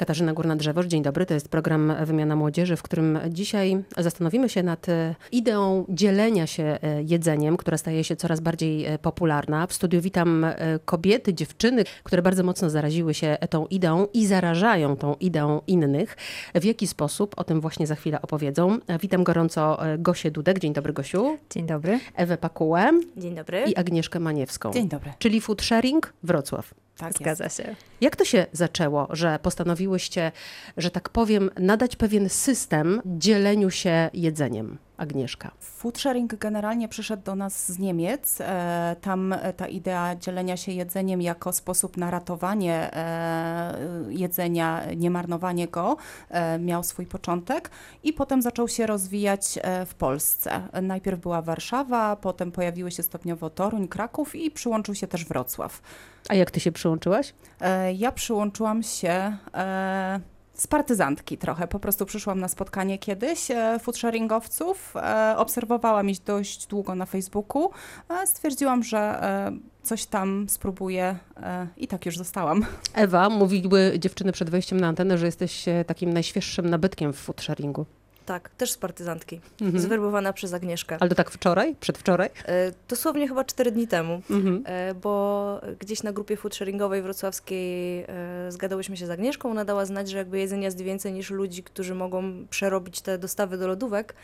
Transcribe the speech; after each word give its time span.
Katarzyna 0.00 0.34
Górna-Drzewoż, 0.34 0.86
dzień 0.86 1.02
dobry. 1.02 1.26
To 1.26 1.34
jest 1.34 1.48
program 1.48 1.92
Wymiana 2.04 2.36
Młodzieży, 2.36 2.76
w 2.76 2.82
którym 2.82 3.18
dzisiaj 3.28 3.84
zastanowimy 3.98 4.48
się 4.48 4.62
nad 4.62 4.88
e, 4.88 5.14
ideą 5.32 5.84
dzielenia 5.88 6.46
się 6.46 6.62
e, 6.62 7.02
jedzeniem, 7.02 7.56
która 7.56 7.78
staje 7.78 8.04
się 8.04 8.16
coraz 8.16 8.40
bardziej 8.40 8.86
e, 8.86 8.98
popularna. 8.98 9.66
W 9.66 9.72
studiu 9.72 10.00
witam 10.00 10.46
kobiety, 10.84 11.34
dziewczyny, 11.34 11.84
które 12.02 12.22
bardzo 12.22 12.42
mocno 12.42 12.70
zaraziły 12.70 13.14
się 13.14 13.36
tą 13.50 13.66
ideą 13.66 14.06
i 14.14 14.26
zarażają 14.26 14.96
tą 14.96 15.14
ideą 15.14 15.60
innych. 15.66 16.16
W 16.54 16.64
jaki 16.64 16.86
sposób? 16.86 17.34
O 17.36 17.44
tym 17.44 17.60
właśnie 17.60 17.86
za 17.86 17.94
chwilę 17.94 18.22
opowiedzą. 18.22 18.78
Witam 19.00 19.24
gorąco 19.24 19.78
Gosię 19.98 20.30
Dudek. 20.30 20.58
Dzień 20.58 20.72
dobry, 20.72 20.92
Gosiu. 20.92 21.38
Dzień 21.50 21.66
dobry. 21.66 22.00
Ewę 22.14 22.38
Pakułę. 22.38 22.90
Dzień 23.16 23.34
dobry. 23.34 23.64
I 23.66 23.76
Agnieszkę 23.76 24.20
Maniewską. 24.20 24.72
Dzień 24.72 24.88
dobry. 24.88 25.12
Czyli 25.18 25.40
Food 25.40 25.62
Sharing 25.62 26.12
Wrocław. 26.22 26.74
Tak 27.00 27.12
Zgadza 27.12 27.44
jest. 27.44 27.56
się. 27.56 27.76
Jak 28.00 28.16
to 28.16 28.24
się 28.24 28.46
zaczęło, 28.52 29.08
że 29.10 29.38
postanowiłyście, 29.42 30.32
że 30.76 30.90
tak 30.90 31.08
powiem, 31.08 31.50
nadać 31.58 31.96
pewien 31.96 32.28
system 32.28 33.02
dzieleniu 33.06 33.70
się 33.70 34.10
jedzeniem? 34.14 34.78
Agnieszka. 35.00 35.50
Foodsharing 35.60 36.34
generalnie 36.34 36.88
przyszedł 36.88 37.22
do 37.22 37.34
nas 37.34 37.72
z 37.72 37.78
Niemiec. 37.78 38.40
E, 38.40 38.96
tam 39.00 39.34
ta 39.56 39.68
idea 39.68 40.16
dzielenia 40.16 40.56
się 40.56 40.72
jedzeniem 40.72 41.22
jako 41.22 41.52
sposób 41.52 41.96
na 41.96 42.10
ratowanie 42.10 42.96
e, 42.96 43.74
jedzenia, 44.08 44.82
nie 44.96 45.10
marnowanie 45.10 45.68
go, 45.68 45.96
e, 46.28 46.58
miał 46.58 46.82
swój 46.82 47.06
początek 47.06 47.70
i 48.02 48.12
potem 48.12 48.42
zaczął 48.42 48.68
się 48.68 48.86
rozwijać 48.86 49.58
w 49.86 49.94
Polsce. 49.94 50.62
Najpierw 50.82 51.20
była 51.20 51.42
Warszawa, 51.42 52.16
potem 52.16 52.52
pojawiły 52.52 52.90
się 52.90 53.02
stopniowo 53.02 53.50
Toruń, 53.50 53.88
Kraków 53.88 54.34
i 54.34 54.50
przyłączył 54.50 54.94
się 54.94 55.06
też 55.06 55.24
Wrocław. 55.24 55.82
A 56.28 56.34
jak 56.34 56.50
ty 56.50 56.60
się 56.60 56.72
przyłączyłaś? 56.72 57.34
Ja 57.96 58.12
przyłączyłam 58.12 58.82
się 58.82 59.36
z 60.60 60.66
partyzantki 60.66 61.38
trochę. 61.38 61.68
Po 61.68 61.78
prostu 61.78 62.06
przyszłam 62.06 62.40
na 62.40 62.48
spotkanie 62.48 62.98
kiedyś 62.98 63.50
e, 63.50 63.78
foodsharingowców, 63.82 64.96
e, 64.96 65.34
obserwowałam 65.36 66.10
ich 66.10 66.22
dość 66.22 66.66
długo 66.66 66.94
na 66.94 67.06
Facebooku, 67.06 67.70
stwierdziłam, 68.24 68.82
że 68.82 68.98
e, 68.98 69.52
coś 69.82 70.06
tam 70.06 70.46
spróbuję 70.48 71.16
i 71.76 71.88
tak 71.88 72.06
już 72.06 72.18
zostałam. 72.18 72.66
Ewa, 72.94 73.28
mówiły 73.28 73.92
dziewczyny 73.98 74.32
przed 74.32 74.50
wejściem 74.50 74.80
na 74.80 74.86
antenę, 74.88 75.18
że 75.18 75.26
jesteś 75.26 75.64
takim 75.86 76.12
najświeższym 76.12 76.70
nabytkiem 76.70 77.12
w 77.12 77.16
foodsharingu. 77.16 77.86
Tak, 78.30 78.48
też 78.48 78.72
z 78.72 78.78
partyzantki. 78.78 79.40
Mhm. 79.60 79.82
Zwerbowana 79.82 80.32
przez 80.32 80.54
Agnieszkę. 80.54 80.96
Ale 81.00 81.10
to 81.10 81.16
tak 81.16 81.30
wczoraj? 81.30 81.76
Przedwczoraj? 81.80 82.30
E, 82.46 82.72
dosłownie 82.88 83.28
chyba 83.28 83.44
cztery 83.44 83.70
dni 83.70 83.88
temu, 83.88 84.22
mhm. 84.30 84.62
e, 84.66 84.94
bo 84.94 85.60
gdzieś 85.78 86.02
na 86.02 86.12
grupie 86.12 86.36
foodsharingowej 86.36 87.02
wrocławskiej 87.02 88.00
e, 88.02 88.06
zgadałyśmy 88.48 88.96
się 88.96 89.06
z 89.06 89.10
Agnieszką. 89.10 89.50
Ona 89.50 89.64
dała 89.64 89.86
znać, 89.86 90.10
że 90.10 90.18
jakby 90.18 90.38
jedzenia 90.38 90.64
jest 90.64 90.80
więcej 90.80 91.12
niż 91.12 91.30
ludzi, 91.30 91.62
którzy 91.62 91.94
mogą 91.94 92.46
przerobić 92.50 93.00
te 93.00 93.18
dostawy 93.18 93.58
do 93.58 93.68
lodówek. 93.68 94.14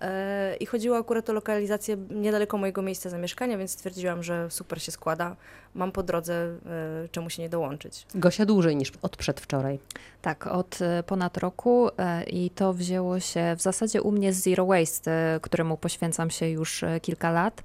E, 0.00 0.56
I 0.60 0.66
chodziło 0.66 0.96
akurat 0.96 1.30
o 1.30 1.32
lokalizację 1.32 1.96
niedaleko 2.10 2.58
mojego 2.58 2.82
miejsca 2.82 3.10
zamieszkania, 3.10 3.58
więc 3.58 3.70
stwierdziłam, 3.70 4.22
że 4.22 4.50
super 4.50 4.82
się 4.82 4.92
składa. 4.92 5.36
Mam 5.74 5.92
po 5.92 6.02
drodze 6.02 6.34
e, 6.34 7.08
czemu 7.10 7.30
się 7.30 7.42
nie 7.42 7.48
dołączyć. 7.48 8.06
Gosia 8.14 8.46
dłużej 8.46 8.76
niż 8.76 8.92
od 9.02 9.16
przedwczoraj. 9.16 9.78
Tak, 10.22 10.46
od 10.46 10.82
e, 10.82 11.02
ponad 11.02 11.36
roku 11.36 11.88
i 12.26 12.50
to 12.50 12.72
wzięło 12.72 13.20
się 13.20 13.54
w 13.56 13.62
zasadzie 13.62 14.02
u 14.02 14.12
mnie 14.12 14.32
z 14.32 14.36
Zero 14.42 14.66
Waste, 14.66 15.38
któremu 15.42 15.76
poświęcam 15.76 16.30
się 16.30 16.48
już 16.48 16.84
kilka 17.02 17.30
lat. 17.30 17.62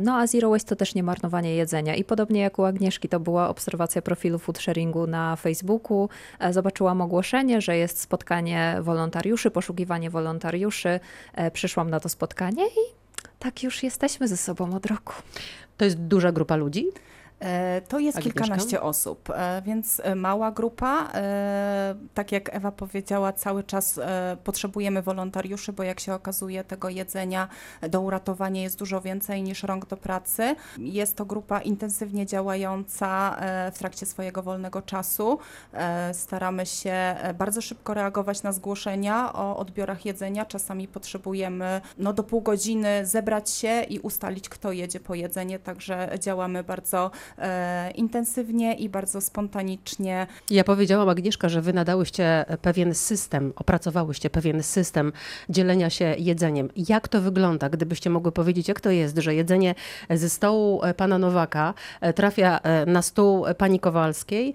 No 0.00 0.16
a 0.16 0.26
Zero 0.26 0.50
Waste 0.50 0.68
to 0.68 0.76
też 0.76 0.94
nie 0.94 1.02
marnowanie 1.02 1.54
jedzenia 1.54 1.94
i 1.94 2.04
podobnie 2.04 2.40
jak 2.40 2.58
u 2.58 2.64
Agnieszki 2.64 3.08
to 3.08 3.20
była 3.20 3.48
obserwacja 3.48 4.02
profilu 4.02 4.38
food 4.38 4.58
sharingu 4.58 5.06
na 5.06 5.36
Facebooku. 5.36 6.08
Zobaczyłam 6.50 7.00
ogłoszenie, 7.00 7.60
że 7.60 7.76
jest 7.76 8.00
spotkanie 8.00 8.76
wolontariuszy, 8.80 9.50
poszukiwanie 9.50 10.10
wolontariuszy 10.10 11.00
przyszłam 11.50 11.90
na 11.90 12.00
to 12.00 12.08
spotkanie 12.08 12.66
i 12.66 12.98
tak 13.38 13.62
już 13.62 13.82
jesteśmy 13.82 14.28
ze 14.28 14.36
sobą 14.36 14.76
od 14.76 14.86
roku. 14.86 15.14
To 15.76 15.84
jest 15.84 15.96
duża 15.98 16.32
grupa 16.32 16.56
ludzi? 16.56 16.86
E, 17.40 17.80
to 17.88 17.98
jest 17.98 18.18
Agnieszka? 18.18 18.40
kilkanaście 18.40 18.82
osób, 18.82 19.30
e, 19.30 19.62
więc 19.62 20.00
e, 20.04 20.14
mała 20.14 20.50
grupa. 20.50 21.08
Tak 22.14 22.32
jak 22.32 22.54
Ewa 22.56 22.72
powiedziała, 22.72 23.32
cały 23.32 23.64
czas 23.64 24.00
potrzebujemy 24.44 25.02
wolontariuszy, 25.02 25.72
bo 25.72 25.82
jak 25.82 26.00
się 26.00 26.14
okazuje, 26.14 26.64
tego 26.64 26.88
jedzenia 26.88 27.48
do 27.90 28.00
uratowania 28.00 28.62
jest 28.62 28.78
dużo 28.78 29.00
więcej 29.00 29.42
niż 29.42 29.62
rąk 29.62 29.86
do 29.86 29.96
pracy. 29.96 30.56
Jest 30.78 31.16
to 31.16 31.24
grupa 31.24 31.60
intensywnie 31.60 32.26
działająca 32.26 33.36
w 33.72 33.78
trakcie 33.78 34.06
swojego 34.06 34.42
wolnego 34.42 34.82
czasu. 34.82 35.38
Staramy 36.12 36.66
się 36.66 37.16
bardzo 37.38 37.60
szybko 37.60 37.94
reagować 37.94 38.42
na 38.42 38.52
zgłoszenia 38.52 39.32
o 39.32 39.56
odbiorach 39.56 40.06
jedzenia. 40.06 40.46
Czasami 40.46 40.88
potrzebujemy 40.88 41.80
no, 41.98 42.12
do 42.12 42.24
pół 42.24 42.40
godziny 42.40 43.06
zebrać 43.06 43.50
się 43.50 43.82
i 43.82 43.98
ustalić, 43.98 44.48
kto 44.48 44.72
jedzie 44.72 45.00
po 45.00 45.14
jedzenie, 45.14 45.58
także 45.58 46.08
działamy 46.18 46.64
bardzo 46.64 47.10
intensywnie 47.94 48.74
i 48.74 48.88
bardzo 48.88 49.20
spontanicznie. 49.20 50.26
Ja 50.50 50.64
powiedziałam, 50.64 51.08
Agnieszka, 51.08 51.48
że 51.48 51.60
wy 51.60 51.72
nadałyście 51.72 52.44
pewien 52.62 52.94
system, 52.94 53.52
opracowałyście 53.56 54.30
pewien 54.30 54.62
system 54.62 55.12
dzielenia 55.48 55.90
się 55.90 56.14
jedzeniem. 56.18 56.68
Jak 56.76 57.08
to 57.08 57.20
wygląda, 57.20 57.68
gdybyście 57.68 58.10
mogły 58.10 58.32
powiedzieć, 58.32 58.68
jak 58.68 58.80
to 58.80 58.90
jest, 58.90 59.18
że 59.18 59.34
jedzenie 59.34 59.74
ze 60.10 60.28
stołu 60.28 60.84
e, 60.84 60.94
pana 60.94 61.18
Nowaka 61.18 61.74
e, 62.00 62.12
trafia 62.12 62.58
e, 62.58 62.86
na 62.86 63.02
stół 63.02 63.44
pani 63.58 63.80
Kowalskiej, 63.80 64.54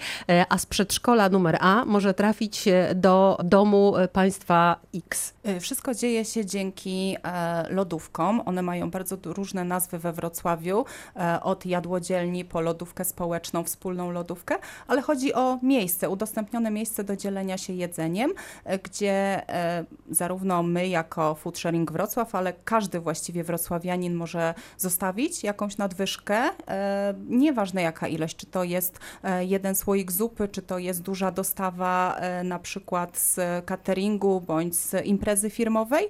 a 0.50 0.58
z 0.58 0.66
przedszkola 0.66 1.30
numer 1.30 1.58
A 1.60 1.86
może 1.86 2.14
trafić 2.14 2.66
do 2.96 3.38
domu 3.44 3.94
państwa 4.14 4.76
X? 4.96 5.34
Wszystko 5.60 5.94
dzieje 5.94 6.26
się 6.26 6.46
dzięki 6.46 7.18
lodówkom. 7.70 8.42
One 8.46 8.62
mają 8.62 8.92
bardzo 8.92 9.18
różne 9.26 9.64
nazwy 9.64 10.00
we 10.00 10.14
Wrocławiu, 10.14 10.86
od 11.42 11.66
jadłodzielni 11.66 12.46
po 12.46 12.62
lodówkę 12.64 13.06
społeczną, 13.06 13.64
wspólną 13.64 14.12
lodówkę, 14.12 14.56
ale 14.88 15.02
chodzi 15.02 15.34
o 15.34 15.60
miejsce, 15.64 16.10
udostępnione 16.10 16.72
miejsce 16.72 17.04
do 17.04 17.16
dzielenia 17.16 17.58
się 17.58 17.74
jedzeniem, 17.74 18.34
e, 18.66 18.80
gdzie 18.80 19.50
e, 19.50 19.86
zarówno 20.10 20.64
my 20.64 20.88
jako 20.88 21.36
Food 21.36 21.58
Sharing 21.58 21.92
Wrocław, 21.92 22.36
ale 22.36 22.54
każdy 22.66 23.00
właściwie 23.00 23.44
wrocławianin 23.44 24.14
może 24.14 24.54
zostawić 24.78 25.44
jakąś 25.44 25.78
nadwyżkę, 25.78 26.50
e, 26.68 27.14
nieważne 27.28 27.82
jaka 27.82 28.08
ilość, 28.08 28.36
czy 28.36 28.46
to 28.46 28.64
jest 28.64 29.00
jeden 29.40 29.76
słoik 29.76 30.12
zupy, 30.12 30.48
czy 30.48 30.62
to 30.62 30.80
jest 30.80 31.02
duża 31.02 31.32
dostawa 31.32 32.20
na 32.44 32.60
przykład 32.60 33.18
z 33.18 33.66
cateringu 33.66 34.42
bądź 34.42 34.76
z 34.76 35.06
imprezy 35.06 35.50
firmowej 35.50 36.08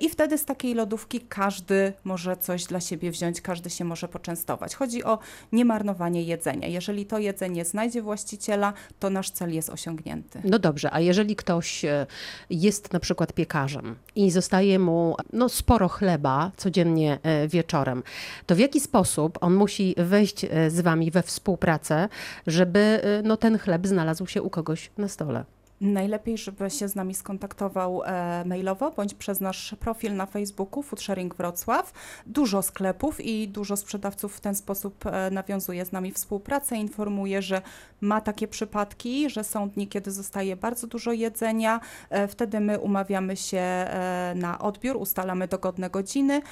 i 0.00 0.08
wtedy 0.08 0.38
z 0.38 0.44
takiej 0.44 0.74
lodówki 0.74 1.20
każdy 1.20 1.92
może 2.04 2.36
coś 2.36 2.64
dla 2.64 2.80
siebie 2.80 3.10
wziąć, 3.10 3.40
każdy 3.40 3.70
się 3.70 3.84
może 3.84 4.08
poczęstować. 4.08 4.74
Chodzi 4.74 5.04
o 5.04 5.18
niemarnowanie 5.52 5.81
marnowanie 5.82 6.22
jedzenia. 6.22 6.68
Jeżeli 6.68 7.06
to 7.06 7.18
jedzenie 7.18 7.64
znajdzie 7.64 8.02
właściciela, 8.02 8.72
to 9.00 9.10
nasz 9.10 9.30
cel 9.30 9.54
jest 9.54 9.70
osiągnięty. 9.70 10.40
No 10.44 10.58
dobrze, 10.58 10.88
a 10.92 11.00
jeżeli 11.00 11.36
ktoś 11.36 11.84
e, 11.84 12.06
jest 12.50 12.92
na 12.92 13.00
przykład 13.00 13.32
piekarzem 13.32 13.96
i 14.16 14.30
zostaje 14.30 14.78
mu 14.78 15.16
no, 15.32 15.48
sporo 15.48 15.88
chleba 15.88 16.50
codziennie 16.56 17.18
e, 17.22 17.48
wieczorem, 17.48 18.02
to 18.46 18.54
w 18.54 18.58
jaki 18.58 18.80
sposób 18.80 19.38
on 19.40 19.54
musi 19.54 19.94
wejść 19.98 20.44
e, 20.44 20.70
z 20.70 20.80
wami 20.80 21.10
we 21.10 21.22
współpracę, 21.22 22.08
żeby 22.46 23.00
no, 23.24 23.36
ten 23.36 23.58
chleb 23.58 23.86
znalazł 23.86 24.26
się 24.26 24.42
u 24.42 24.50
kogoś 24.50 24.90
na 24.98 25.08
stole? 25.08 25.44
Najlepiej, 25.82 26.38
żeby 26.38 26.70
się 26.70 26.88
z 26.88 26.94
nami 26.94 27.14
skontaktował 27.14 28.02
e, 28.04 28.44
mailowo 28.46 28.90
bądź 28.90 29.14
przez 29.14 29.40
nasz 29.40 29.74
profil 29.80 30.16
na 30.16 30.26
Facebooku 30.26 30.82
Foodsharing 30.82 31.34
Wrocław. 31.34 31.92
Dużo 32.26 32.62
sklepów 32.62 33.20
i 33.20 33.48
dużo 33.48 33.76
sprzedawców 33.76 34.36
w 34.36 34.40
ten 34.40 34.54
sposób 34.54 35.06
e, 35.06 35.30
nawiązuje 35.30 35.84
z 35.84 35.92
nami 35.92 36.12
współpracę, 36.12 36.76
informuje, 36.76 37.42
że 37.42 37.62
ma 38.00 38.20
takie 38.20 38.48
przypadki, 38.48 39.30
że 39.30 39.44
są 39.44 39.70
dni, 39.70 39.88
kiedy 39.88 40.10
zostaje 40.10 40.56
bardzo 40.56 40.86
dużo 40.86 41.12
jedzenia. 41.12 41.80
E, 42.10 42.28
wtedy 42.28 42.60
my 42.60 42.78
umawiamy 42.78 43.36
się 43.36 43.62
na 44.34 44.58
odbiór, 44.58 44.96
ustalamy 44.96 45.48
dogodne 45.48 45.90
godziny 45.90 46.42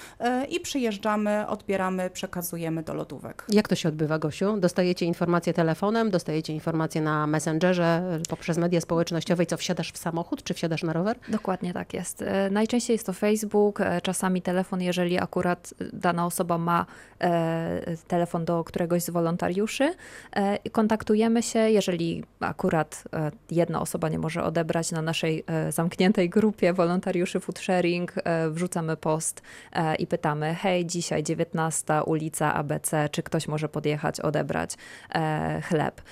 i 0.49 0.61
przyjeżdżamy, 0.61 1.47
odbieramy, 1.49 2.11
przekazujemy 2.11 2.83
do 2.83 2.95
lodówek. 2.95 3.45
Jak 3.49 3.69
to 3.69 3.75
się 3.75 3.89
odbywa, 3.89 4.19
Gosiu? 4.19 4.57
Dostajecie 4.57 5.07
informacje 5.07 5.55
telefonem, 5.55 6.11
dostajecie 6.11 6.53
informacje 6.53 7.01
na 7.01 7.27
Messengerze, 7.27 8.21
poprzez 8.29 8.59
media 8.59 8.81
społecznościowe, 8.81 9.20
społecznościowej, 9.21 9.47
co 9.47 9.57
wsiadasz 9.57 9.93
w 9.93 9.99
samochód, 9.99 10.43
czy 10.43 10.55
wsiadasz 10.55 10.83
na 10.83 10.93
rower? 10.93 11.19
Dokładnie 11.29 11.73
tak 11.73 11.95
jest. 11.95 12.23
E, 12.23 12.51
najczęściej 12.51 12.95
jest 12.95 13.07
to 13.07 13.13
Facebook, 13.13 13.81
e, 13.81 14.01
czasami 14.01 14.43
telefon, 14.43 14.81
jeżeli 14.81 15.19
akurat 15.19 15.75
dana 15.93 16.27
osoba 16.27 16.59
ma 16.59 16.87
e, 17.21 17.97
telefon 18.09 18.45
do 18.45 18.65
któregoś 18.65 19.03
z 19.03 19.11
wolontariuszy. 19.11 19.95
Kontaktujemy 20.73 21.43
się, 21.43 21.59
jeżeli 21.59 22.25
akurat 22.41 23.05
jedna 23.51 23.81
osoba 23.81 24.09
nie 24.09 24.19
może 24.19 24.45
odebrać 24.45 24.93
na 24.93 25.03
naszej 25.03 25.45
zamkniętej 25.71 26.31
grupie 26.31 26.73
wolontariuszy 26.73 27.41
food 27.41 27.59
sharing, 27.59 28.15
wrzucamy 28.51 28.97
post 28.97 29.43
i 29.99 30.07
pytamy, 30.07 30.55
hej, 30.55 30.87
dzisiaj 30.87 31.23
19 31.23 32.03
ulica 32.03 32.55
ABC, 32.55 33.09
czy 33.09 33.23
ktoś 33.23 33.49
może 33.49 33.69
podjechać, 33.69 34.21
odebrać 34.21 34.77
chleb. 35.69 36.03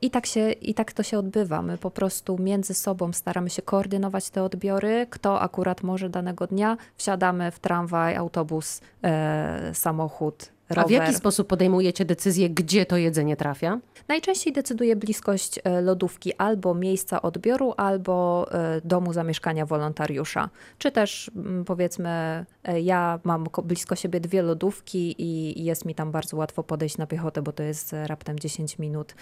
I 0.00 0.10
tak, 0.10 0.26
się, 0.26 0.52
I 0.52 0.74
tak 0.74 0.92
to 0.92 1.02
się 1.02 1.18
odbywa. 1.18 1.62
My 1.62 1.78
po 1.78 1.90
prostu 1.90 2.33
między 2.38 2.74
sobą 2.74 3.12
staramy 3.12 3.50
się 3.50 3.62
koordynować 3.62 4.30
te 4.30 4.42
odbiory, 4.42 5.06
kto 5.10 5.40
akurat 5.40 5.82
może 5.82 6.10
danego 6.10 6.46
dnia, 6.46 6.76
wsiadamy 6.96 7.50
w 7.50 7.58
tramwaj, 7.58 8.16
autobus, 8.16 8.80
e, 9.02 9.74
samochód, 9.74 10.53
rower. 10.68 10.84
A 10.84 10.88
w 10.88 10.90
jaki 10.90 11.14
sposób 11.14 11.48
podejmujecie 11.48 12.04
decyzję, 12.04 12.50
gdzie 12.50 12.86
to 12.86 12.96
jedzenie 12.96 13.36
trafia? 13.36 13.80
Najczęściej 14.08 14.52
decyduje 14.52 14.96
bliskość 14.96 15.60
e, 15.64 15.80
lodówki 15.80 16.34
albo 16.34 16.74
miejsca 16.74 17.22
odbioru, 17.22 17.74
albo 17.76 18.46
e, 18.52 18.80
domu 18.84 19.12
zamieszkania 19.12 19.66
wolontariusza. 19.66 20.50
Czy 20.78 20.92
też 20.92 21.30
mm, 21.36 21.64
powiedzmy, 21.64 22.44
e, 22.64 22.80
ja 22.80 23.20
mam 23.24 23.46
blisko 23.64 23.96
siebie 23.96 24.20
dwie 24.20 24.42
lodówki 24.42 25.14
i 25.18 25.64
jest 25.64 25.84
mi 25.84 25.94
tam 25.94 26.12
bardzo 26.12 26.36
łatwo 26.36 26.62
podejść 26.62 26.98
na 26.98 27.06
piechotę, 27.06 27.42
bo 27.42 27.52
to 27.52 27.62
jest 27.62 27.96
raptem 28.06 28.38
10 28.38 28.78
minut, 28.78 29.14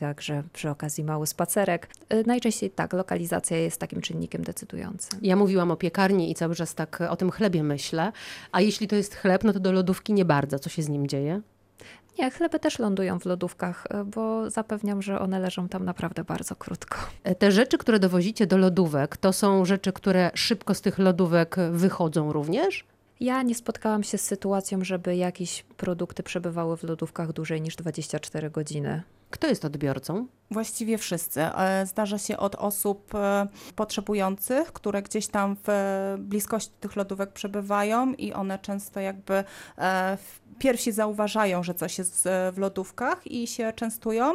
także 0.00 0.42
przy 0.52 0.70
okazji 0.70 1.04
mały 1.04 1.26
spacerek. 1.26 1.88
Najczęściej 2.26 2.70
tak, 2.70 2.92
lokalizacja 2.92 3.56
jest 3.56 3.80
takim 3.80 4.00
czynnikiem 4.00 4.42
decydującym. 4.42 5.18
Ja 5.22 5.36
mówiłam 5.36 5.70
o 5.70 5.76
piekarni 5.76 6.30
i 6.30 6.34
cały 6.34 6.54
czas 6.54 6.74
tak 6.74 7.00
o 7.10 7.16
tym 7.16 7.30
chlebie 7.30 7.62
myślę, 7.62 8.12
a 8.52 8.60
jeśli 8.60 8.88
to 8.88 8.96
jest 8.96 9.14
chleb, 9.14 9.44
no 9.44 9.52
to 9.52 9.60
do 9.60 9.72
lodówki 9.72 10.12
nie 10.12 10.24
bardzo. 10.24 10.58
Się 10.72 10.82
z 10.82 10.88
nim 10.88 11.06
dzieje? 11.06 11.40
Nie, 12.18 12.30
chleby 12.30 12.58
też 12.58 12.78
lądują 12.78 13.18
w 13.18 13.26
lodówkach, 13.26 13.86
e, 13.90 14.04
bo 14.04 14.50
zapewniam, 14.50 15.02
że 15.02 15.18
one 15.18 15.40
leżą 15.40 15.68
tam 15.68 15.84
naprawdę 15.84 16.24
bardzo 16.24 16.56
krótko. 16.56 16.98
E, 17.24 17.34
te 17.34 17.52
rzeczy, 17.52 17.78
które 17.78 17.98
dowozicie 17.98 18.46
do 18.46 18.58
lodówek, 18.58 19.16
to 19.16 19.32
są 19.32 19.64
rzeczy, 19.64 19.92
które 19.92 20.30
szybko 20.34 20.74
z 20.74 20.80
tych 20.80 20.98
lodówek 20.98 21.56
wychodzą 21.72 22.32
również? 22.32 22.84
Ja 23.20 23.42
nie 23.42 23.54
spotkałam 23.54 24.02
się 24.02 24.18
z 24.18 24.24
sytuacją, 24.24 24.84
żeby 24.84 25.16
jakieś 25.16 25.62
produkty 25.62 26.22
przebywały 26.22 26.76
w 26.76 26.82
lodówkach 26.82 27.32
dłużej 27.32 27.60
niż 27.60 27.76
24 27.76 28.50
godziny. 28.50 29.02
Kto 29.30 29.46
jest 29.46 29.64
odbiorcą? 29.64 30.26
Właściwie 30.50 30.98
wszyscy. 30.98 31.42
E, 31.42 31.86
zdarza 31.86 32.18
się 32.18 32.36
od 32.36 32.54
osób 32.54 33.12
potrzebujących, 33.76 34.72
które 34.72 35.02
gdzieś 35.02 35.26
tam 35.26 35.56
w 35.66 35.68
bliskości 36.18 36.72
tych 36.80 36.96
lodówek 36.96 37.32
przebywają 37.32 38.12
i 38.12 38.32
one 38.32 38.58
często 38.58 39.00
jakby 39.00 39.44
e, 39.78 40.18
pierwsi 40.62 40.92
zauważają, 40.92 41.62
że 41.62 41.74
coś 41.74 41.98
jest 41.98 42.28
w 42.52 42.58
lodówkach 42.58 43.26
i 43.26 43.46
się 43.46 43.72
częstują. 43.72 44.34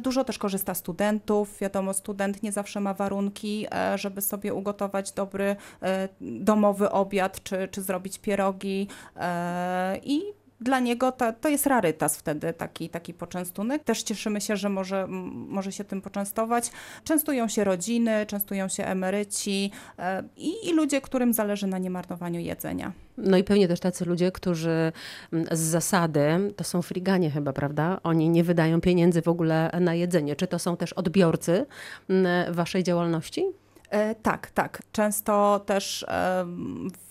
Dużo 0.00 0.24
też 0.24 0.38
korzysta 0.38 0.74
studentów. 0.74 1.58
Wiadomo, 1.58 1.94
student 1.94 2.42
nie 2.42 2.52
zawsze 2.52 2.80
ma 2.80 2.94
warunki, 2.94 3.66
żeby 3.94 4.20
sobie 4.20 4.54
ugotować 4.54 5.12
dobry 5.12 5.56
domowy 6.20 6.90
obiad 6.90 7.42
czy, 7.42 7.68
czy 7.68 7.82
zrobić 7.82 8.18
pierogi 8.18 8.88
i 10.02 10.22
dla 10.62 10.80
niego 10.80 11.12
to, 11.12 11.32
to 11.32 11.48
jest 11.48 11.66
rarytas 11.66 12.16
wtedy 12.16 12.52
taki, 12.52 12.88
taki 12.88 13.14
poczęstunek. 13.14 13.84
Też 13.84 14.02
cieszymy 14.02 14.40
się, 14.40 14.56
że 14.56 14.68
może, 14.68 15.06
może 15.48 15.72
się 15.72 15.84
tym 15.84 16.02
poczęstować. 16.02 16.70
Częstują 17.04 17.48
się 17.48 17.64
rodziny, 17.64 18.26
częstują 18.26 18.68
się 18.68 18.84
emeryci 18.84 19.70
e, 19.98 20.22
i, 20.36 20.68
i 20.68 20.72
ludzie, 20.72 21.00
którym 21.00 21.32
zależy 21.32 21.66
na 21.66 21.78
niemarnowaniu 21.78 22.40
jedzenia. 22.40 22.92
No 23.16 23.36
i 23.36 23.44
pewnie 23.44 23.68
też 23.68 23.80
tacy 23.80 24.04
ludzie, 24.04 24.32
którzy 24.32 24.92
z 25.52 25.60
zasady, 25.60 26.52
to 26.56 26.64
są 26.64 26.82
friganie 26.82 27.30
chyba, 27.30 27.52
prawda? 27.52 28.00
Oni 28.02 28.28
nie 28.28 28.44
wydają 28.44 28.80
pieniędzy 28.80 29.22
w 29.22 29.28
ogóle 29.28 29.70
na 29.80 29.94
jedzenie. 29.94 30.36
Czy 30.36 30.46
to 30.46 30.58
są 30.58 30.76
też 30.76 30.92
odbiorcy 30.92 31.66
waszej 32.50 32.82
działalności? 32.82 33.44
E, 33.92 34.14
tak, 34.14 34.50
tak. 34.50 34.82
Często 34.92 35.60
też 35.66 36.02
e, 36.02 36.44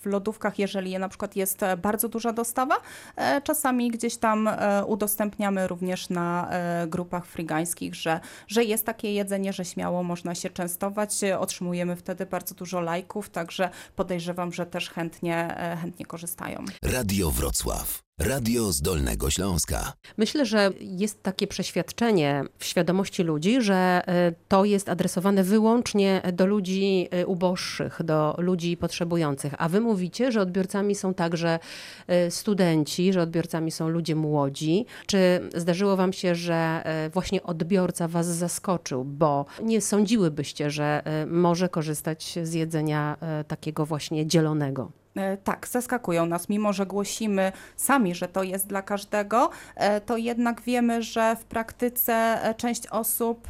w 0.00 0.06
lodówkach, 0.06 0.58
jeżeli 0.58 0.98
na 0.98 1.08
przykład 1.08 1.36
jest 1.36 1.60
bardzo 1.78 2.08
duża 2.08 2.32
dostawa, 2.32 2.74
e, 3.16 3.42
czasami 3.42 3.90
gdzieś 3.90 4.16
tam 4.16 4.50
udostępniamy 4.86 5.66
również 5.66 6.08
na 6.10 6.50
grupach 6.86 7.26
frigańskich, 7.26 7.94
że, 7.94 8.20
że 8.48 8.64
jest 8.64 8.86
takie 8.86 9.12
jedzenie, 9.12 9.52
że 9.52 9.64
śmiało 9.64 10.02
można 10.02 10.34
się 10.34 10.50
częstować. 10.50 11.10
Otrzymujemy 11.38 11.96
wtedy 11.96 12.26
bardzo 12.26 12.54
dużo 12.54 12.80
lajków, 12.80 13.30
także 13.30 13.70
podejrzewam, 13.96 14.52
że 14.52 14.66
też 14.66 14.90
chętnie, 14.90 15.56
chętnie 15.82 16.06
korzystają. 16.06 16.64
Radio 16.82 17.30
Wrocław. 17.30 18.02
Radio 18.24 18.72
z 18.72 18.82
Dolnego 18.82 19.30
Śląska. 19.30 19.92
Myślę, 20.16 20.46
że 20.46 20.70
jest 20.80 21.22
takie 21.22 21.46
przeświadczenie 21.46 22.44
w 22.58 22.64
świadomości 22.64 23.22
ludzi, 23.22 23.62
że 23.62 23.74
e, 24.06 24.32
to 24.48 24.64
jest 24.64 24.88
adresowane 24.88 25.44
wyłącznie 25.44 26.22
do 26.32 26.46
ludzi 26.46 27.08
e, 27.10 27.26
uboższych, 27.26 28.02
do 28.04 28.34
ludzi 28.38 28.76
potrzebujących. 28.76 29.54
A 29.58 29.68
wy 29.68 29.80
mówicie, 29.80 30.32
że 30.32 30.40
odbiorcami 30.40 30.94
są 30.94 31.14
także 31.14 31.58
e, 32.06 32.30
studenci, 32.30 33.12
że 33.12 33.22
odbiorcami 33.22 33.70
są 33.70 33.88
ludzie 33.88 34.14
młodzi. 34.14 34.86
Czy 35.06 35.50
zdarzyło 35.54 35.96
wam 35.96 36.12
się, 36.12 36.34
że 36.34 36.84
właśnie 37.12 37.42
odbiorca 37.42 38.08
was 38.08 38.26
zaskoczył, 38.26 39.04
bo 39.04 39.44
nie 39.62 39.80
sądziłybyście, 39.80 40.70
że 40.70 41.02
może 41.26 41.68
korzystać 41.68 42.38
z 42.42 42.52
jedzenia 42.52 43.16
takiego 43.48 43.86
właśnie 43.86 44.26
dzielonego? 44.26 45.01
E, 45.16 45.36
tak, 45.36 45.68
zaskakują 45.68 46.26
nas, 46.26 46.48
mimo 46.48 46.72
że 46.72 46.86
głosimy 46.86 47.52
sami, 47.76 48.14
że 48.14 48.28
to 48.28 48.42
jest 48.42 48.66
dla 48.66 48.82
każdego, 48.82 49.50
e, 49.76 50.00
to 50.00 50.16
jednak 50.16 50.62
wiemy, 50.62 51.02
że 51.02 51.36
w 51.36 51.44
praktyce 51.44 52.12
e, 52.14 52.54
część 52.54 52.86
osób 52.86 53.48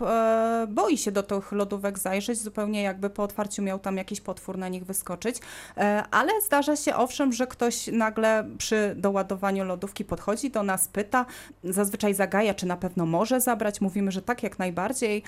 boi 0.69 0.99
się 0.99 1.12
do 1.12 1.23
tych 1.23 1.53
lodówek 1.53 1.99
zajrzeć, 1.99 2.38
zupełnie 2.38 2.82
jakby 2.82 3.11
po 3.11 3.23
otwarciu 3.23 3.62
miał 3.62 3.79
tam 3.79 3.97
jakiś 3.97 4.20
potwór 4.20 4.59
na 4.59 4.69
nich 4.69 4.85
wyskoczyć, 4.85 5.37
ale 6.11 6.32
zdarza 6.47 6.76
się 6.76 6.97
owszem, 6.97 7.32
że 7.32 7.47
ktoś 7.47 7.87
nagle 7.87 8.44
przy 8.58 8.94
doładowaniu 8.97 9.65
lodówki 9.65 10.05
podchodzi 10.05 10.50
do 10.50 10.62
nas, 10.62 10.88
pyta, 10.88 11.26
zazwyczaj 11.65 12.15
zagaja, 12.15 12.55
czy 12.55 12.67
na 12.67 12.76
pewno 12.76 13.06
może 13.06 13.41
zabrać, 13.41 13.81
mówimy, 13.81 14.12
że 14.12 14.23
tak 14.23 14.43
jak 14.43 14.58
najbardziej, 14.58 15.23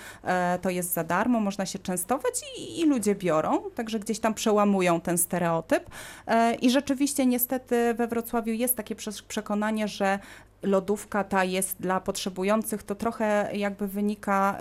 to 0.62 0.70
jest 0.70 0.92
za 0.92 1.04
darmo, 1.04 1.40
można 1.40 1.66
się 1.66 1.78
częstować 1.78 2.40
i, 2.58 2.80
i 2.80 2.86
ludzie 2.86 3.14
biorą, 3.14 3.62
także 3.74 3.98
gdzieś 3.98 4.18
tam 4.18 4.34
przełamują 4.34 5.00
ten 5.00 5.18
stereotyp. 5.18 5.90
E, 6.26 6.54
I 6.54 6.70
rzeczywiście 6.70 7.26
niestety 7.26 7.94
we 7.94 8.06
Wrocławiu 8.06 8.52
jest 8.52 8.76
takie 8.76 8.94
przekonanie, 9.28 9.88
że 9.88 10.18
lodówka 10.64 11.24
ta 11.24 11.44
jest 11.44 11.80
dla 11.80 12.00
potrzebujących, 12.00 12.82
to 12.82 12.94
trochę 12.94 13.50
jakby 13.52 13.88
wynika 13.88 14.58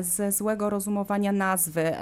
ze 0.00 0.32
złego 0.32 0.70
rozumowania 0.70 1.32
nazwy. 1.32 1.92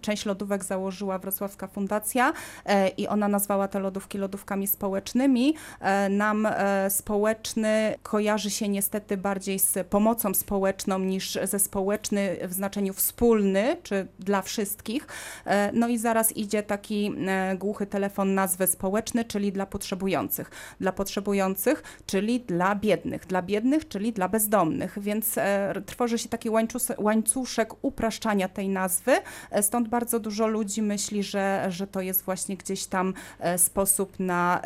Część 0.00 0.26
lodówek 0.26 0.64
założyła 0.64 1.18
Wrocławska 1.18 1.66
Fundacja 1.66 2.32
e, 2.64 2.88
i 2.88 3.08
ona 3.08 3.28
nazwała 3.28 3.68
te 3.68 3.80
lodówki 3.80 4.18
lodówkami 4.18 4.66
społecznymi. 4.66 5.54
E, 5.80 6.08
nam 6.08 6.46
e, 6.46 6.90
społeczny 6.90 7.94
kojarzy 8.02 8.50
się 8.50 8.68
niestety 8.68 9.16
bardziej 9.16 9.58
z 9.58 9.88
pomocą 9.90 10.34
społeczną 10.34 10.98
niż 10.98 11.38
ze 11.44 11.58
społeczny 11.58 12.36
w 12.42 12.52
znaczeniu 12.52 12.92
wspólny, 12.92 13.76
czy 13.82 14.06
dla 14.18 14.42
wszystkich. 14.42 15.06
No 15.72 15.88
i 15.88 15.98
zaraz 15.98 16.36
idzie 16.36 16.62
taki 16.62 17.12
głuchy 17.58 17.86
telefon 17.86 18.34
nazwy 18.34 18.66
społeczny, 18.66 19.24
czyli 19.24 19.52
dla 19.52 19.66
potrzebujących. 19.66 20.50
Dla 20.80 20.92
potrzebujących, 20.92 21.82
czy 22.06 22.17
czyli 22.18 22.40
dla 22.40 22.74
biednych. 22.74 23.26
Dla 23.26 23.42
biednych, 23.42 23.88
czyli 23.88 24.12
dla 24.12 24.28
bezdomnych, 24.28 24.98
więc 24.98 25.38
e, 25.38 25.74
tworzy 25.86 26.18
się 26.18 26.28
taki 26.28 26.50
łańcuszek 26.98 27.74
upraszczania 27.82 28.48
tej 28.48 28.68
nazwy, 28.68 29.12
e, 29.50 29.62
stąd 29.62 29.88
bardzo 29.88 30.20
dużo 30.20 30.46
ludzi 30.46 30.82
myśli, 30.82 31.22
że, 31.22 31.66
że 31.68 31.86
to 31.86 32.00
jest 32.00 32.22
właśnie 32.22 32.56
gdzieś 32.56 32.86
tam 32.86 33.14
e, 33.40 33.58
sposób 33.58 34.20
na 34.20 34.62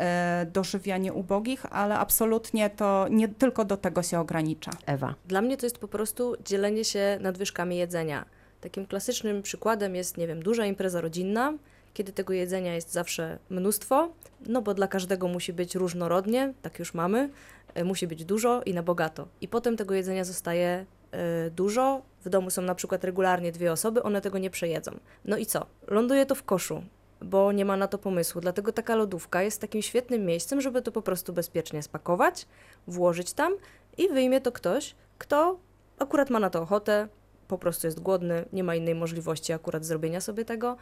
dożywianie 0.52 1.12
ubogich, 1.12 1.66
ale 1.70 1.98
absolutnie 1.98 2.70
to 2.70 3.06
nie 3.10 3.28
tylko 3.28 3.64
do 3.64 3.76
tego 3.76 4.02
się 4.02 4.20
ogranicza. 4.20 4.70
Ewa. 4.86 5.14
Dla 5.28 5.42
mnie 5.42 5.56
to 5.56 5.66
jest 5.66 5.78
po 5.78 5.88
prostu 5.88 6.36
dzielenie 6.44 6.84
się 6.84 7.18
nadwyżkami 7.20 7.76
jedzenia. 7.76 8.24
Takim 8.60 8.86
klasycznym 8.86 9.42
przykładem 9.42 9.94
jest, 9.94 10.16
nie 10.16 10.26
wiem, 10.26 10.42
duża 10.42 10.66
impreza 10.66 11.00
rodzinna, 11.00 11.52
kiedy 11.94 12.12
tego 12.12 12.32
jedzenia 12.32 12.74
jest 12.74 12.92
zawsze 12.92 13.38
mnóstwo, 13.50 14.12
no 14.46 14.62
bo 14.62 14.74
dla 14.74 14.88
każdego 14.88 15.28
musi 15.28 15.52
być 15.52 15.74
różnorodnie, 15.74 16.54
tak 16.62 16.78
już 16.78 16.94
mamy, 16.94 17.30
e, 17.74 17.84
musi 17.84 18.06
być 18.06 18.24
dużo 18.24 18.62
i 18.62 18.74
na 18.74 18.82
bogato. 18.82 19.28
I 19.40 19.48
potem 19.48 19.76
tego 19.76 19.94
jedzenia 19.94 20.24
zostaje 20.24 20.86
y, 21.46 21.50
dużo, 21.50 22.02
w 22.24 22.28
domu 22.28 22.50
są 22.50 22.62
na 22.62 22.74
przykład 22.74 23.04
regularnie 23.04 23.52
dwie 23.52 23.72
osoby, 23.72 24.02
one 24.02 24.20
tego 24.20 24.38
nie 24.38 24.50
przejedzą. 24.50 24.98
No 25.24 25.36
i 25.36 25.46
co? 25.46 25.66
Ląduje 25.86 26.26
to 26.26 26.34
w 26.34 26.42
koszu, 26.42 26.82
bo 27.20 27.52
nie 27.52 27.64
ma 27.64 27.76
na 27.76 27.88
to 27.88 27.98
pomysłu. 27.98 28.40
Dlatego 28.40 28.72
taka 28.72 28.96
lodówka 28.96 29.42
jest 29.42 29.60
takim 29.60 29.82
świetnym 29.82 30.26
miejscem, 30.26 30.60
żeby 30.60 30.82
to 30.82 30.92
po 30.92 31.02
prostu 31.02 31.32
bezpiecznie 31.32 31.82
spakować, 31.82 32.46
włożyć 32.86 33.32
tam 33.32 33.52
i 33.98 34.08
wyjmie 34.08 34.40
to 34.40 34.52
ktoś, 34.52 34.94
kto 35.18 35.58
akurat 35.98 36.30
ma 36.30 36.40
na 36.40 36.50
to 36.50 36.62
ochotę, 36.62 37.08
po 37.52 37.58
prostu 37.58 37.86
jest 37.86 38.00
głodny, 38.00 38.44
nie 38.52 38.64
ma 38.64 38.74
innej 38.74 38.94
możliwości 38.94 39.52
akurat 39.52 39.84
zrobienia 39.84 40.20
sobie 40.20 40.44
tego. 40.44 40.76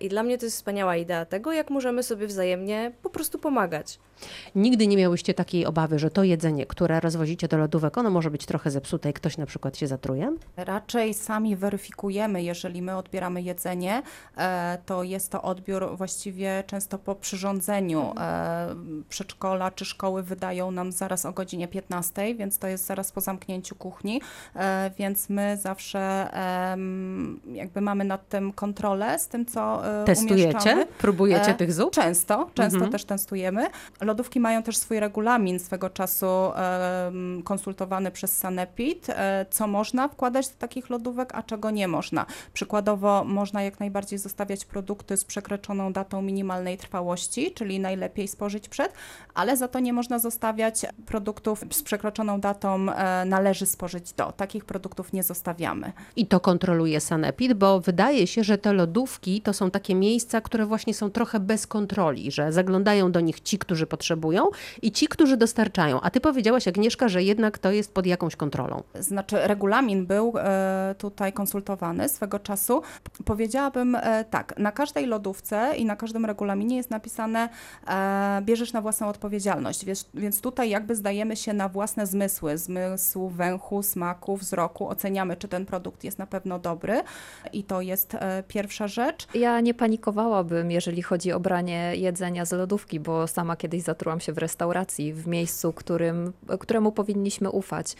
I 0.00 0.08
dla 0.08 0.22
mnie 0.22 0.38
to 0.38 0.46
jest 0.46 0.56
wspaniała 0.56 0.96
idea 0.96 1.24
tego, 1.24 1.52
jak 1.52 1.70
możemy 1.70 2.02
sobie 2.02 2.26
wzajemnie 2.26 2.92
po 3.02 3.10
prostu 3.10 3.38
pomagać. 3.38 3.98
Nigdy 4.54 4.86
nie 4.86 4.96
miałyście 4.96 5.34
takiej 5.34 5.66
obawy, 5.66 5.98
że 5.98 6.10
to 6.10 6.24
jedzenie, 6.24 6.66
które 6.66 7.00
rozwozicie 7.00 7.48
do 7.48 7.56
lodówek, 7.56 7.98
ono 7.98 8.10
może 8.10 8.30
być 8.30 8.46
trochę 8.46 8.70
zepsute 8.70 9.10
i 9.10 9.12
ktoś 9.12 9.36
na 9.36 9.46
przykład 9.46 9.76
się 9.76 9.86
zatruje? 9.86 10.36
Raczej 10.56 11.14
sami 11.14 11.56
weryfikujemy, 11.56 12.42
jeżeli 12.42 12.82
my 12.82 12.96
odbieramy 12.96 13.42
jedzenie, 13.42 14.02
e, 14.36 14.78
to 14.86 15.02
jest 15.02 15.30
to 15.30 15.42
odbiór 15.42 15.96
właściwie 15.96 16.64
często 16.66 16.98
po 16.98 17.14
przyrządzeniu. 17.14 18.14
E, 18.20 18.74
przedszkola 19.08 19.70
czy 19.70 19.84
szkoły 19.84 20.22
wydają 20.22 20.70
nam 20.70 20.92
zaraz 20.92 21.26
o 21.26 21.32
godzinie 21.32 21.68
15, 21.68 22.34
więc 22.34 22.58
to 22.58 22.68
jest 22.68 22.86
zaraz 22.86 23.12
po 23.12 23.20
zamknięciu 23.20 23.74
kuchni, 23.74 24.20
e, 24.56 24.90
więc 24.98 25.28
my 25.28 25.58
zawsze 25.62 25.93
jakby 27.52 27.80
mamy 27.80 28.04
nad 28.04 28.28
tym 28.28 28.52
kontrolę 28.52 29.18
z 29.18 29.28
tym, 29.28 29.46
co 29.46 29.82
Testujecie? 30.04 30.50
Umieszczamy. 30.50 30.86
Próbujecie 30.86 31.54
tych 31.54 31.72
zup? 31.72 31.94
Często, 31.94 32.50
często 32.54 32.76
mhm. 32.76 32.92
też 32.92 33.04
testujemy. 33.04 33.66
Lodówki 34.00 34.40
mają 34.40 34.62
też 34.62 34.76
swój 34.76 35.00
regulamin 35.00 35.58
swego 35.58 35.90
czasu 35.90 36.26
konsultowany 37.44 38.10
przez 38.10 38.38
Sanepid, 38.38 39.06
co 39.50 39.66
można 39.66 40.08
wkładać 40.08 40.48
do 40.48 40.54
takich 40.58 40.90
lodówek, 40.90 41.30
a 41.34 41.42
czego 41.42 41.70
nie 41.70 41.88
można. 41.88 42.26
Przykładowo 42.52 43.24
można 43.24 43.62
jak 43.62 43.80
najbardziej 43.80 44.18
zostawiać 44.18 44.64
produkty 44.64 45.16
z 45.16 45.24
przekroczoną 45.24 45.92
datą 45.92 46.22
minimalnej 46.22 46.78
trwałości, 46.78 47.52
czyli 47.52 47.80
najlepiej 47.80 48.28
spożyć 48.28 48.68
przed, 48.68 48.92
ale 49.34 49.56
za 49.56 49.68
to 49.68 49.80
nie 49.80 49.92
można 49.92 50.18
zostawiać 50.18 50.86
produktów 51.06 51.64
z 51.70 51.82
przekroczoną 51.82 52.40
datą 52.40 52.92
e, 52.92 53.24
należy 53.24 53.66
spożyć 53.66 54.12
do. 54.12 54.32
Takich 54.32 54.64
produktów 54.64 55.12
nie 55.12 55.22
zostawiamy. 55.22 55.83
I 56.16 56.26
to 56.26 56.40
kontroluje 56.40 57.00
Sanepid, 57.00 57.52
bo 57.52 57.80
wydaje 57.80 58.26
się, 58.26 58.44
że 58.44 58.58
te 58.58 58.72
lodówki 58.72 59.40
to 59.40 59.52
są 59.52 59.70
takie 59.70 59.94
miejsca, 59.94 60.40
które 60.40 60.66
właśnie 60.66 60.94
są 60.94 61.10
trochę 61.10 61.40
bez 61.40 61.66
kontroli, 61.66 62.30
że 62.30 62.52
zaglądają 62.52 63.12
do 63.12 63.20
nich 63.20 63.40
ci, 63.40 63.58
którzy 63.58 63.86
potrzebują 63.86 64.50
i 64.82 64.92
ci, 64.92 65.08
którzy 65.08 65.36
dostarczają. 65.36 66.00
A 66.00 66.10
ty 66.10 66.20
powiedziałaś, 66.20 66.68
Agnieszka, 66.68 67.08
że 67.08 67.22
jednak 67.22 67.58
to 67.58 67.70
jest 67.70 67.94
pod 67.94 68.06
jakąś 68.06 68.36
kontrolą. 68.36 68.82
Znaczy, 68.94 69.36
regulamin 69.42 70.06
był 70.06 70.32
e, 70.36 70.94
tutaj 70.98 71.32
konsultowany 71.32 72.08
swego 72.08 72.38
czasu. 72.38 72.82
Powiedziałabym 73.24 73.94
e, 73.94 74.24
tak, 74.30 74.58
na 74.58 74.72
każdej 74.72 75.06
lodówce 75.06 75.72
i 75.76 75.84
na 75.84 75.96
każdym 75.96 76.24
regulaminie 76.24 76.76
jest 76.76 76.90
napisane 76.90 77.48
e, 77.88 78.42
bierzesz 78.42 78.72
na 78.72 78.80
własną 78.80 79.08
odpowiedzialność, 79.08 79.84
więc, 79.84 80.06
więc 80.14 80.40
tutaj 80.40 80.70
jakby 80.70 80.94
zdajemy 80.94 81.36
się 81.36 81.52
na 81.52 81.68
własne 81.68 82.06
zmysły, 82.06 82.58
zmysł 82.58 83.28
węchu, 83.28 83.82
smaku, 83.82 84.36
wzroku, 84.36 84.88
oceniamy, 84.88 85.36
czy 85.36 85.48
ten 85.48 85.63
produkt 85.66 86.04
jest 86.04 86.18
na 86.18 86.26
pewno 86.26 86.58
dobry 86.58 87.02
i 87.52 87.64
to 87.64 87.80
jest 87.80 88.16
pierwsza 88.48 88.88
rzecz. 88.88 89.26
Ja 89.34 89.60
nie 89.60 89.74
panikowałabym, 89.74 90.70
jeżeli 90.70 91.02
chodzi 91.02 91.32
o 91.32 91.40
branie 91.40 91.92
jedzenia 91.96 92.44
z 92.44 92.52
lodówki, 92.52 93.00
bo 93.00 93.26
sama 93.26 93.56
kiedyś 93.56 93.82
zatrułam 93.82 94.20
się 94.20 94.32
w 94.32 94.38
restauracji, 94.38 95.12
w 95.12 95.26
miejscu, 95.26 95.72
którym, 95.72 96.32
któremu 96.60 96.92
powinniśmy 96.92 97.50
ufać. 97.50 97.96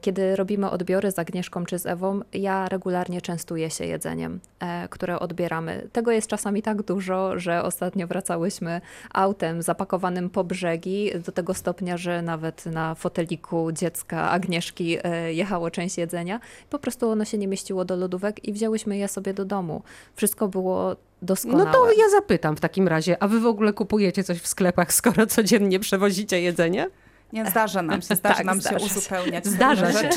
Kiedy 0.00 0.36
robimy 0.36 0.70
odbiory 0.70 1.10
z 1.10 1.18
Agnieszką 1.18 1.64
czy 1.64 1.78
z 1.78 1.86
Ewą, 1.86 2.20
ja 2.32 2.68
regularnie 2.68 3.20
częstuję 3.20 3.70
się 3.70 3.84
jedzeniem, 3.84 4.40
e, 4.60 4.88
które 4.88 5.18
odbieramy. 5.18 5.88
Tego 5.92 6.10
jest 6.10 6.28
czasami 6.28 6.62
tak 6.62 6.82
dużo, 6.82 7.38
że 7.38 7.62
ostatnio 7.62 8.06
wracałyśmy 8.06 8.80
autem 9.12 9.62
zapakowanym 9.62 10.30
po 10.30 10.44
brzegi 10.44 11.10
do 11.26 11.32
tego 11.32 11.54
stopnia, 11.54 11.96
że 11.96 12.22
nawet 12.22 12.66
na 12.66 12.94
foteliku 12.94 13.72
dziecka 13.72 14.30
Agnieszki 14.30 14.98
e, 15.02 15.34
jechało 15.34 15.70
część 15.70 15.98
jedzenia. 15.98 16.40
Po 16.70 16.78
prostu 16.82 17.10
ono 17.10 17.24
się 17.24 17.38
nie 17.38 17.48
mieściło 17.48 17.84
do 17.84 17.96
lodówek 17.96 18.44
i 18.44 18.52
wzięłyśmy 18.52 18.96
je 18.96 19.08
sobie 19.08 19.34
do 19.34 19.44
domu. 19.44 19.82
Wszystko 20.14 20.48
było 20.48 20.96
Doskonałe. 21.22 21.64
No 21.64 21.72
to 21.72 21.92
ja 21.92 22.08
zapytam 22.10 22.56
w 22.56 22.60
takim 22.60 22.88
razie, 22.88 23.22
a 23.22 23.28
wy 23.28 23.40
w 23.40 23.46
ogóle 23.46 23.72
kupujecie 23.72 24.24
coś 24.24 24.38
w 24.38 24.46
sklepach, 24.46 24.92
skoro 25.02 25.26
codziennie 25.26 25.80
przewozicie 25.80 26.40
jedzenie? 26.40 26.90
Nie, 27.32 27.50
zdarza 27.50 27.82
nam 27.82 28.02
się, 28.02 28.14
zdarza 28.16 28.34
tak, 28.36 28.46
nam 28.46 28.60
zdarza 28.60 28.78
się 28.78 28.84
uzupełniać. 28.98 29.46
Zdarza 29.56 29.92
się. 29.92 30.10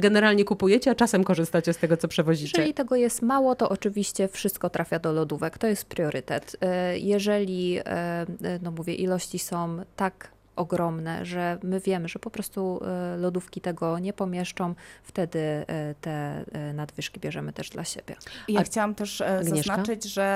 Generalnie 0.00 0.44
kupujecie, 0.44 0.90
a 0.90 0.94
czasem 0.94 1.24
korzystacie 1.24 1.72
z 1.72 1.76
tego, 1.76 1.96
co 1.96 2.08
przewozicie. 2.08 2.58
Jeżeli 2.58 2.74
tego 2.74 2.96
jest 2.96 3.22
mało, 3.22 3.54
to 3.54 3.68
oczywiście 3.68 4.28
wszystko 4.28 4.70
trafia 4.70 4.98
do 4.98 5.12
lodówek. 5.12 5.58
To 5.58 5.66
jest 5.66 5.84
priorytet. 5.84 6.56
E, 6.60 6.98
jeżeli, 6.98 7.78
e, 7.78 7.84
e, 7.84 8.26
no 8.62 8.70
mówię, 8.70 8.94
ilości 8.94 9.38
są 9.38 9.84
tak 9.96 10.35
ogromne, 10.56 11.24
że 11.24 11.58
my 11.62 11.80
wiemy, 11.80 12.08
że 12.08 12.18
po 12.18 12.30
prostu 12.30 12.80
e, 12.84 13.16
lodówki 13.16 13.60
tego 13.60 13.98
nie 13.98 14.12
pomieszczą, 14.12 14.74
wtedy 15.02 15.38
e, 15.38 15.94
te 16.00 16.44
e, 16.52 16.72
nadwyżki 16.72 17.20
bierzemy 17.20 17.52
też 17.52 17.70
dla 17.70 17.84
siebie. 17.84 18.16
Ja 18.48 18.60
A 18.60 18.62
chciałam 18.62 18.94
też 18.94 19.20
Agnieszka? 19.20 19.56
zaznaczyć, 19.56 20.04
że 20.04 20.26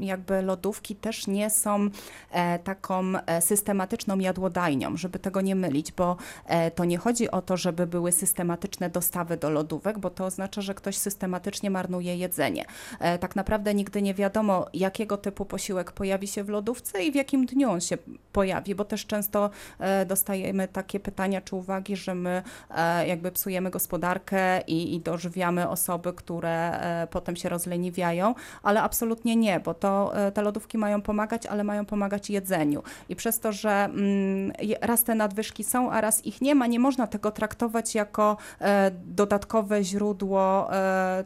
jakby 0.00 0.42
lodówki 0.42 0.96
też 0.96 1.26
nie 1.26 1.50
są 1.50 1.90
taką 2.64 3.02
systematyczną 3.40 4.18
jadłodajnią, 4.18 4.96
żeby 4.96 5.18
tego 5.18 5.40
nie 5.40 5.54
mylić, 5.54 5.92
bo 5.92 6.16
to 6.74 6.84
nie 6.84 6.98
chodzi 6.98 7.30
o 7.30 7.42
to, 7.42 7.56
żeby 7.56 7.86
były 7.86 8.12
systematyczne 8.12 8.90
dostawy 8.90 9.36
do 9.36 9.50
lodówek, 9.50 9.98
bo 9.98 10.10
to 10.10 10.24
oznacza, 10.24 10.60
że 10.60 10.74
ktoś 10.74 10.96
systematycznie 10.96 11.70
marnuje 11.70 12.16
jedzenie. 12.16 12.64
Tak 13.20 13.36
naprawdę 13.36 13.74
nigdy 13.74 14.02
nie 14.02 14.14
wiadomo, 14.14 14.66
jakiego 14.74 15.16
typu 15.16 15.44
posiłek 15.44 15.92
pojawi 15.92 16.28
się 16.28 16.44
w 16.44 16.48
lodówce 16.48 17.04
i 17.04 17.12
w 17.12 17.14
jakim 17.14 17.46
dniu 17.46 17.70
on 17.70 17.80
się 17.80 17.98
pojawi, 18.32 18.74
bo 18.74 18.84
też 18.84 19.06
często 19.06 19.50
dostajemy 20.06 20.68
takie 20.68 21.00
pytania 21.00 21.40
czy 21.40 21.56
uwagi, 21.56 21.96
że 21.96 22.14
my 22.14 22.42
e, 22.70 23.06
jakby 23.06 23.32
psujemy 23.32 23.70
gospodarkę 23.70 24.60
i, 24.60 24.94
i 24.94 25.00
dożywiamy 25.00 25.68
osoby, 25.68 26.12
które 26.12 26.80
e, 26.80 27.06
potem 27.06 27.36
się 27.36 27.48
rozleniwiają, 27.48 28.34
ale 28.62 28.82
absolutnie 28.82 29.36
nie, 29.36 29.60
bo 29.60 29.74
to 29.74 30.12
te 30.34 30.42
lodówki 30.42 30.78
mają 30.78 31.02
pomagać, 31.02 31.46
ale 31.46 31.64
mają 31.64 31.86
pomagać 31.86 32.30
jedzeniu. 32.30 32.82
I 33.08 33.16
przez 33.16 33.40
to, 33.40 33.52
że 33.52 33.70
mm, 33.70 34.52
raz 34.80 35.04
te 35.04 35.14
nadwyżki 35.14 35.64
są, 35.64 35.90
a 35.90 36.00
raz 36.00 36.26
ich 36.26 36.40
nie 36.40 36.54
ma, 36.54 36.66
nie 36.66 36.78
można 36.78 37.06
tego 37.06 37.30
traktować 37.30 37.94
jako 37.94 38.36
dodatkowe 39.06 39.84
źródło 39.84 40.70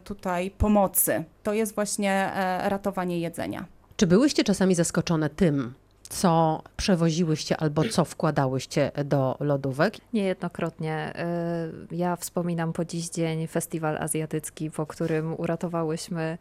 tutaj 0.03 0.51
pomocy. 0.51 1.23
To 1.43 1.53
jest 1.53 1.75
właśnie 1.75 2.31
ratowanie 2.63 3.19
jedzenia. 3.19 3.65
Czy 3.97 4.07
byłyście 4.07 4.43
czasami 4.43 4.75
zaskoczone 4.75 5.29
tym, 5.29 5.73
co 6.09 6.61
przewoziłyście 6.77 7.57
albo 7.57 7.83
co 7.83 8.05
wkładałyście 8.05 8.91
do 9.05 9.37
lodówek? 9.39 9.93
Niejednokrotnie. 10.13 11.13
Y, 11.91 11.95
ja 11.95 12.15
wspominam 12.15 12.73
po 12.73 12.85
dziś 12.85 13.09
dzień 13.09 13.47
festiwal 13.47 13.97
azjatycki, 13.97 14.71
po 14.71 14.85
którym 14.85 15.33
uratowałyśmy 15.39 16.37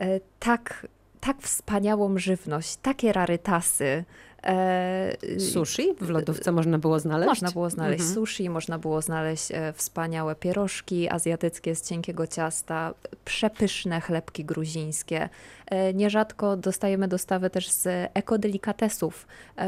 y, 0.00 0.20
tak, 0.40 0.86
tak 1.20 1.42
wspaniałą 1.42 2.18
żywność, 2.18 2.76
takie 2.76 3.12
rarytasy. 3.12 4.04
E, 4.44 5.16
sushi 5.38 5.94
w 6.00 6.08
lodówce 6.08 6.52
można 6.52 6.78
było 6.78 7.00
znaleźć? 7.00 7.28
Można 7.28 7.50
było 7.50 7.70
znaleźć 7.70 8.00
mhm. 8.00 8.14
sushi, 8.14 8.50
można 8.50 8.78
było 8.78 9.02
znaleźć 9.02 9.48
wspaniałe 9.74 10.34
pierożki 10.34 11.08
azjatyckie 11.08 11.74
z 11.74 11.88
cienkiego 11.88 12.26
ciasta, 12.26 12.94
przepyszne 13.24 14.00
chlebki 14.00 14.44
gruzińskie. 14.44 15.28
E, 15.66 15.94
nierzadko 15.94 16.56
dostajemy 16.56 17.08
dostawy 17.08 17.50
też 17.50 17.70
z 17.70 18.10
ekodelikatesów, 18.14 19.26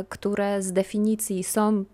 które 0.08 0.62
z 0.62 0.72
definicji 0.72 1.44
są 1.44 1.84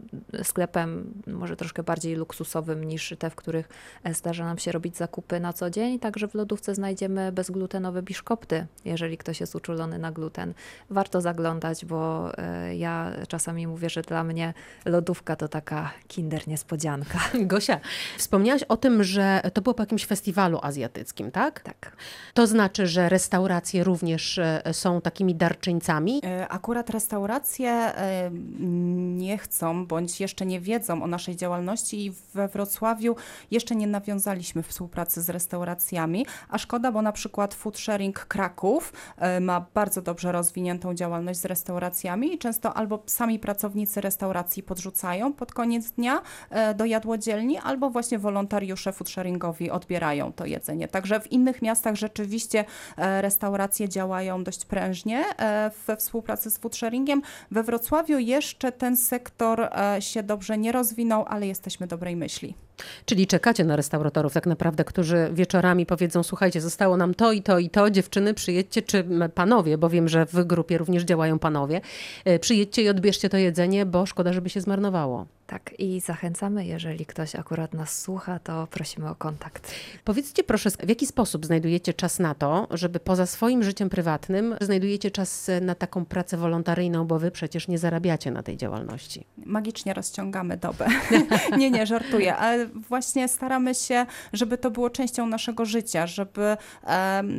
sklepem 0.43 1.23
może 1.27 1.57
troszkę 1.57 1.83
bardziej 1.83 2.15
luksusowym 2.15 2.85
niż 2.85 3.15
te, 3.19 3.31
w 3.31 3.35
których 3.35 3.69
zdarza 4.13 4.45
nam 4.45 4.59
się 4.59 4.73
robić 4.73 4.97
zakupy 4.97 5.41
na 5.41 5.53
co 5.53 5.71
dzień. 5.71 5.99
Także 5.99 6.29
w 6.29 6.35
lodówce 6.35 6.75
znajdziemy 6.75 7.33
bezglutenowe 7.33 8.03
biszkopty, 8.03 8.67
jeżeli 8.85 9.19
ktoś 9.19 9.41
jest 9.41 9.55
uczulony 9.55 9.99
na 9.99 10.13
gluten. 10.13 10.55
Warto 10.91 11.21
zaglądać, 11.21 11.85
bo 11.85 12.31
ja 12.77 13.13
czasami 13.29 13.67
mówię, 13.67 13.91
że 13.91 14.03
dla 14.03 14.25
mnie 14.25 14.55
lodówka 14.85 15.37
to 15.37 15.49
taka 15.49 15.91
kinder 16.09 16.49
niespodzianka. 16.49 17.19
Gosia, 17.53 17.81
wspomniałaś 18.19 18.63
o 18.63 18.77
tym, 18.77 19.05
że 19.05 19.41
to 19.55 19.63
było 19.63 19.75
po 19.75 19.83
jakimś 19.83 20.07
festiwalu 20.07 20.59
azjatyckim, 20.63 21.31
tak? 21.31 21.61
Tak. 21.61 21.97
To 22.35 22.47
znaczy, 22.47 22.87
że 22.87 23.09
restauracje 23.09 23.85
również 23.85 24.00
e, 24.39 24.75
są 24.75 25.01
takimi 25.01 25.35
darczyńcami? 25.35 26.21
E, 26.25 26.49
akurat 26.49 26.91
restauracje 26.91 27.71
e, 27.71 28.31
nie 29.17 29.39
chcą, 29.39 29.87
bądź 29.87 30.21
jeszcze 30.21 30.47
nie 30.47 30.61
wiedzą 30.61 31.03
o 31.03 31.07
naszej 31.07 31.37
działalności 31.37 32.07
i 32.07 32.13
we 32.35 32.49
Wrocławiu 32.49 33.17
jeszcze 33.51 33.77
nie 33.77 33.87
nawiązaliśmy 33.87 34.63
współpracy 34.63 35.23
z 35.23 35.31
restauracjami, 35.31 36.27
a 36.49 36.59
szkoda, 36.59 36.93
bo 36.93 37.03
na 37.03 37.13
przykład 37.13 37.55
Food 37.55 37.79
Sharing 37.79 38.25
Kraków 38.25 38.93
ma 39.41 39.67
bardzo 39.75 40.03
dobrze 40.03 40.33
rozwiniętą 40.33 40.95
działalność 40.95 41.41
z 41.41 41.45
restauracjami 41.45 42.35
i 42.35 42.39
często 42.39 42.75
albo 42.75 43.03
sami 43.07 43.39
pracownicy 43.39 44.01
restauracji 44.01 44.63
podrzucają 44.63 45.33
pod 45.33 45.53
koniec 45.53 45.91
dnia 45.91 46.23
do 46.75 46.85
jadłodzielni, 46.85 47.59
albo 47.59 47.91
właśnie 47.91 48.19
wolontariusze 48.19 48.93
foodsharingowi 48.93 49.71
odbierają 49.71 50.33
to 50.33 50.47
jedzenie. 50.47 50.89
Także 50.89 51.21
w 51.21 51.33
innych 51.33 51.63
miastach 51.63 51.97
rzeczywiście 51.97 52.65
e, 52.97 53.23
działają 53.89 54.45
dość 54.45 54.65
prężnie 54.65 55.25
e, 55.39 55.71
we 55.87 55.97
współpracy 55.97 56.51
z 56.51 56.59
foodsharingiem. 56.59 57.23
We 57.51 57.63
Wrocławiu 57.63 58.19
jeszcze 58.19 58.73
ten 58.73 58.97
sektor 58.97 59.69
się 60.01 60.23
dobrze 60.23 60.59
nie 60.59 60.73
rozwinął, 60.73 61.25
ale 61.29 61.47
jesteśmy 61.47 61.87
dobrej 61.87 62.17
myśli. 62.17 62.55
Czyli 63.05 63.27
czekacie 63.27 63.65
na 63.65 63.77
restauratorów 63.77 64.33
tak 64.33 64.47
naprawdę, 64.47 64.85
którzy 64.85 65.31
wieczorami 65.33 65.87
powiedzą, 65.87 66.23
słuchajcie, 66.23 66.61
zostało 66.61 66.97
nam 66.97 67.15
to 67.15 67.33
i 67.33 67.43
to 67.43 67.59
i 67.59 67.71
to, 67.71 67.91
dziewczyny 67.91 68.35
przyjedźcie, 68.35 68.83
czy 68.83 69.05
panowie, 69.35 69.79
bo 69.79 69.89
wiem, 69.89 70.09
że 70.09 70.27
w 70.27 70.45
grupie 70.45 70.79
również 70.79 71.03
działają 71.03 71.39
panowie, 71.39 71.81
e, 72.25 72.39
przyjedźcie 72.39 72.83
i 72.83 72.89
odbierzcie 72.89 73.29
to 73.29 73.37
jedzenie, 73.37 73.87
bo 73.87 74.07
szkoda, 74.07 74.33
żeby 74.33 74.51
się 74.51 74.61
zmarnowało. 74.61 75.27
Tak, 75.51 75.75
i 75.79 76.01
zachęcamy, 76.01 76.67
jeżeli 76.67 77.07
ktoś 77.07 77.35
akurat 77.35 77.75
nas 77.75 78.01
słucha, 78.03 78.39
to 78.39 78.67
prosimy 78.71 79.11
o 79.11 79.15
kontakt. 79.15 79.75
Powiedzcie 80.05 80.45
proszę, 80.45 80.71
w 80.71 80.89
jaki 80.89 81.07
sposób 81.07 81.47
znajdujecie 81.47 81.95
czas 81.95 82.19
na 82.19 82.35
to, 82.35 82.69
żeby 82.71 83.01
poza 83.01 83.27
swoim 83.27 83.63
życiem 83.63 83.91
prywatnym 83.91 84.57
znajdujecie 84.61 85.11
czas 85.11 85.51
na 85.61 85.75
taką 85.75 86.05
pracę 86.05 86.37
wolontaryjną, 86.37 87.07
bo 87.07 87.19
wy 87.19 87.31
przecież 87.31 87.69
nie 87.69 87.79
zarabiacie 87.79 88.31
na 88.31 88.43
tej 88.43 88.57
działalności. 88.57 89.27
Magicznie 89.37 89.95
rozciągamy 89.95 90.57
dobę. 90.57 90.87
nie, 91.59 91.71
nie, 91.71 91.87
żartuję, 91.87 92.37
ale 92.37 92.67
właśnie 92.67 93.29
staramy 93.29 93.75
się, 93.75 94.07
żeby 94.33 94.59
to 94.59 94.71
było 94.71 94.91
częścią 94.91 95.27
naszego 95.27 95.65
życia, 95.65 96.07
żeby 96.07 96.57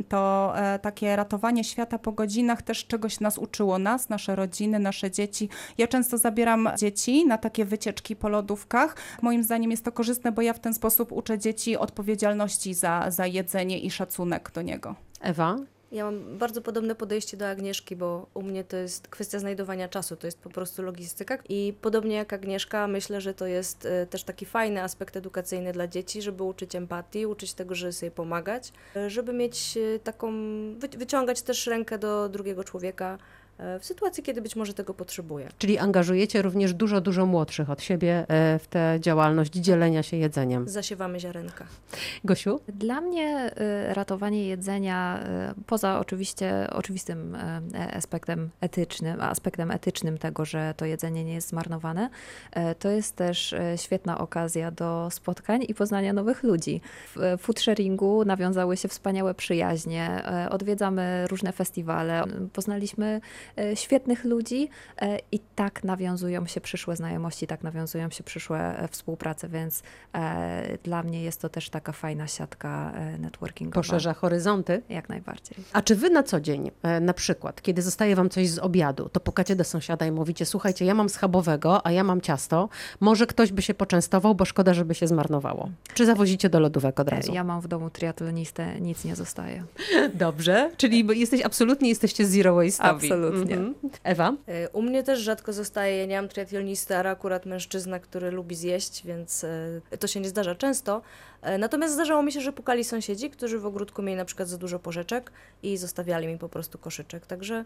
to 0.09 0.53
e, 0.57 0.79
takie 0.79 1.15
ratowanie 1.15 1.63
świata 1.63 1.99
po 1.99 2.11
godzinach 2.11 2.61
też 2.61 2.87
czegoś 2.87 3.19
nas 3.19 3.37
uczyło, 3.37 3.79
nas, 3.79 4.09
nasze 4.09 4.35
rodziny, 4.35 4.79
nasze 4.79 5.11
dzieci. 5.11 5.49
Ja 5.77 5.87
często 5.87 6.17
zabieram 6.17 6.69
dzieci 6.77 7.25
na 7.25 7.37
takie 7.37 7.65
wycieczki 7.65 8.00
po 8.19 8.29
lodówkach. 8.29 8.95
Moim 9.21 9.43
zdaniem 9.43 9.71
jest 9.71 9.85
to 9.85 9.91
korzystne, 9.91 10.31
bo 10.31 10.41
ja 10.41 10.53
w 10.53 10.59
ten 10.59 10.73
sposób 10.73 11.11
uczę 11.11 11.39
dzieci 11.39 11.77
odpowiedzialności 11.77 12.73
za, 12.73 13.11
za 13.11 13.25
jedzenie 13.25 13.79
i 13.79 13.91
szacunek 13.91 14.51
do 14.51 14.61
niego. 14.61 14.95
Ewa? 15.21 15.57
Ja 15.91 16.05
mam 16.05 16.37
bardzo 16.37 16.61
podobne 16.61 16.95
podejście 16.95 17.37
do 17.37 17.49
Agnieszki, 17.49 17.95
bo 17.95 18.27
u 18.33 18.41
mnie 18.41 18.63
to 18.63 18.77
jest 18.77 19.07
kwestia 19.07 19.39
znajdowania 19.39 19.87
czasu, 19.87 20.15
to 20.15 20.27
jest 20.27 20.39
po 20.39 20.49
prostu 20.49 20.83
logistyka. 20.83 21.37
I 21.49 21.73
podobnie 21.81 22.15
jak 22.15 22.33
Agnieszka, 22.33 22.87
myślę, 22.87 23.21
że 23.21 23.33
to 23.33 23.45
jest 23.47 23.85
e, 23.85 24.05
też 24.05 24.23
taki 24.23 24.45
fajny 24.45 24.83
aspekt 24.83 25.17
edukacyjny 25.17 25.73
dla 25.73 25.87
dzieci, 25.87 26.21
żeby 26.21 26.43
uczyć 26.43 26.75
empatii, 26.75 27.25
uczyć 27.25 27.53
tego, 27.53 27.75
żeby 27.75 27.93
sobie 27.93 28.11
pomagać, 28.11 28.73
e, 28.95 29.09
żeby 29.09 29.33
mieć 29.33 29.77
e, 29.77 29.99
taką, 29.99 30.31
wyciągać 30.97 31.41
też 31.41 31.67
rękę 31.67 31.97
do 31.97 32.29
drugiego 32.29 32.63
człowieka, 32.63 33.17
w 33.79 33.85
sytuacji, 33.85 34.23
kiedy 34.23 34.41
być 34.41 34.55
może 34.55 34.73
tego 34.73 34.93
potrzebuje. 34.93 35.47
Czyli 35.57 35.77
angażujecie 35.77 36.41
również 36.41 36.73
dużo, 36.73 37.01
dużo 37.01 37.25
młodszych 37.25 37.69
od 37.69 37.81
siebie 37.81 38.25
e, 38.27 38.59
w 38.59 38.67
tę 38.67 38.97
działalność 38.99 39.51
dzielenia 39.51 40.03
się 40.03 40.17
jedzeniem. 40.17 40.69
Zasiewamy 40.69 41.19
ziarenka. 41.19 41.65
Gosiu? 42.23 42.59
Dla 42.67 43.01
mnie 43.01 43.51
e, 43.55 43.93
ratowanie 43.93 44.47
jedzenia, 44.47 45.19
poza 45.67 45.99
oczywiście 45.99 46.67
oczywistym 46.71 47.37
aspektem 47.93 48.49
etycznym, 48.61 49.21
aspektem 49.21 49.71
etycznym 49.71 50.17
tego, 50.17 50.45
że 50.45 50.73
to 50.77 50.85
jedzenie 50.85 51.23
nie 51.23 51.33
jest 51.33 51.49
zmarnowane, 51.49 52.09
to 52.79 52.89
jest 52.89 53.15
też 53.15 53.55
świetna 53.75 54.17
okazja 54.17 54.71
do 54.71 55.07
spotkań 55.11 55.65
i 55.67 55.73
poznania 55.73 56.13
nowych 56.13 56.43
ludzi. 56.43 56.81
W 57.15 57.37
food 57.39 57.59
sharingu 57.59 58.25
nawiązały 58.25 58.77
się 58.77 58.87
wspaniałe 58.87 59.33
przyjaźnie, 59.33 60.23
odwiedzamy 60.49 61.27
różne 61.27 61.51
festiwale, 61.51 62.23
poznaliśmy 62.53 63.21
E, 63.50 63.50
świetnych 63.75 64.25
ludzi 64.25 64.69
e, 65.01 65.17
i 65.31 65.39
tak 65.55 65.83
nawiązują 65.83 66.45
się 66.45 66.61
przyszłe 66.61 66.95
znajomości, 66.95 67.47
tak 67.47 67.63
nawiązują 67.63 68.09
się 68.09 68.23
przyszłe 68.23 68.79
e, 68.79 68.87
współprace, 68.87 69.49
więc 69.49 69.83
dla 70.83 71.03
mnie 71.03 71.23
jest 71.23 71.41
to 71.41 71.49
też 71.49 71.69
taka 71.69 71.91
fajna 71.91 72.27
siatka 72.27 72.93
networkingowa. 73.19 73.75
Poszerza 73.75 74.13
horyzonty? 74.13 74.81
Jak 74.89 75.09
najbardziej. 75.09 75.57
A 75.73 75.81
czy 75.81 75.95
wy 75.95 76.09
na 76.09 76.23
co 76.23 76.39
dzień, 76.39 76.71
na 77.01 77.13
przykład, 77.13 77.61
kiedy 77.61 77.81
zostaje 77.81 78.15
wam 78.15 78.29
coś 78.29 78.49
z 78.49 78.59
obiadu, 78.59 79.09
to 79.09 79.19
pukacie 79.19 79.55
do 79.55 79.63
sąsiada 79.63 80.05
i 80.05 80.11
mówicie, 80.11 80.45
słuchajcie, 80.45 80.85
ja 80.85 80.93
mam 80.93 81.09
schabowego, 81.09 81.85
a 81.87 81.91
ja 81.91 82.03
mam 82.03 82.21
ciasto, 82.21 82.69
może 82.99 83.27
ktoś 83.27 83.51
by 83.51 83.61
się 83.61 83.73
poczęstował, 83.73 84.35
bo 84.35 84.45
szkoda, 84.45 84.73
żeby 84.73 84.95
się 84.95 85.07
zmarnowało. 85.07 85.69
Czy 85.93 86.05
zawozicie 86.05 86.49
do 86.49 86.59
lodówek 86.59 86.99
od 86.99 87.09
razu? 87.09 87.33
Ja 87.33 87.43
mam 87.43 87.61
w 87.61 87.67
domu 87.67 87.89
triatlonistę, 87.89 88.81
nic 88.81 89.05
nie 89.05 89.15
zostaje. 89.15 89.63
Dobrze, 90.13 90.71
czyli 90.77 91.07
jesteś 91.19 91.41
absolutnie 91.41 91.89
jesteście 91.89 92.25
zero 92.25 92.55
waste'owi. 92.55 92.81
Absolutnie 92.81 93.40
absolutnie. 93.41 93.55
Mm 93.55 93.73
-hmm. 93.73 93.99
Ewa? 94.03 94.33
E, 94.47 94.69
u 94.69 94.81
mnie 94.81 95.03
też 95.03 95.19
rzadko 95.19 95.53
zostaje, 95.53 95.97
ja 95.97 96.05
nie 96.05 96.15
mam 96.15 96.27
triatlonista, 96.27 96.97
ale 96.97 97.09
akurat 97.09 97.45
mężczyzna, 97.45 97.99
który 97.99 98.31
lubi 98.31 98.55
zjeść, 98.55 99.05
więc 99.05 99.43
e, 99.91 99.97
to 99.99 100.07
się 100.07 100.19
nie 100.19 100.29
zdarza 100.29 100.55
często. 100.55 101.01
E, 101.41 101.57
natomiast 101.57 101.93
zdarzało 101.93 102.23
mi 102.23 102.31
się, 102.31 102.41
że 102.41 102.53
pukali 102.53 102.83
sąsiedzi, 102.83 103.29
którzy 103.29 103.59
w 103.59 103.65
ogródku 103.65 104.01
mieli 104.01 104.17
na 104.17 104.25
przykład 104.25 104.47
za 104.47 104.57
dużo 104.57 104.79
porzeczek 104.79 105.31
i 105.63 105.77
zostawiali 105.77 106.27
mi 106.27 106.37
po 106.37 106.49
prostu 106.49 106.77
koszyczek. 106.77 107.25
Także 107.25 107.65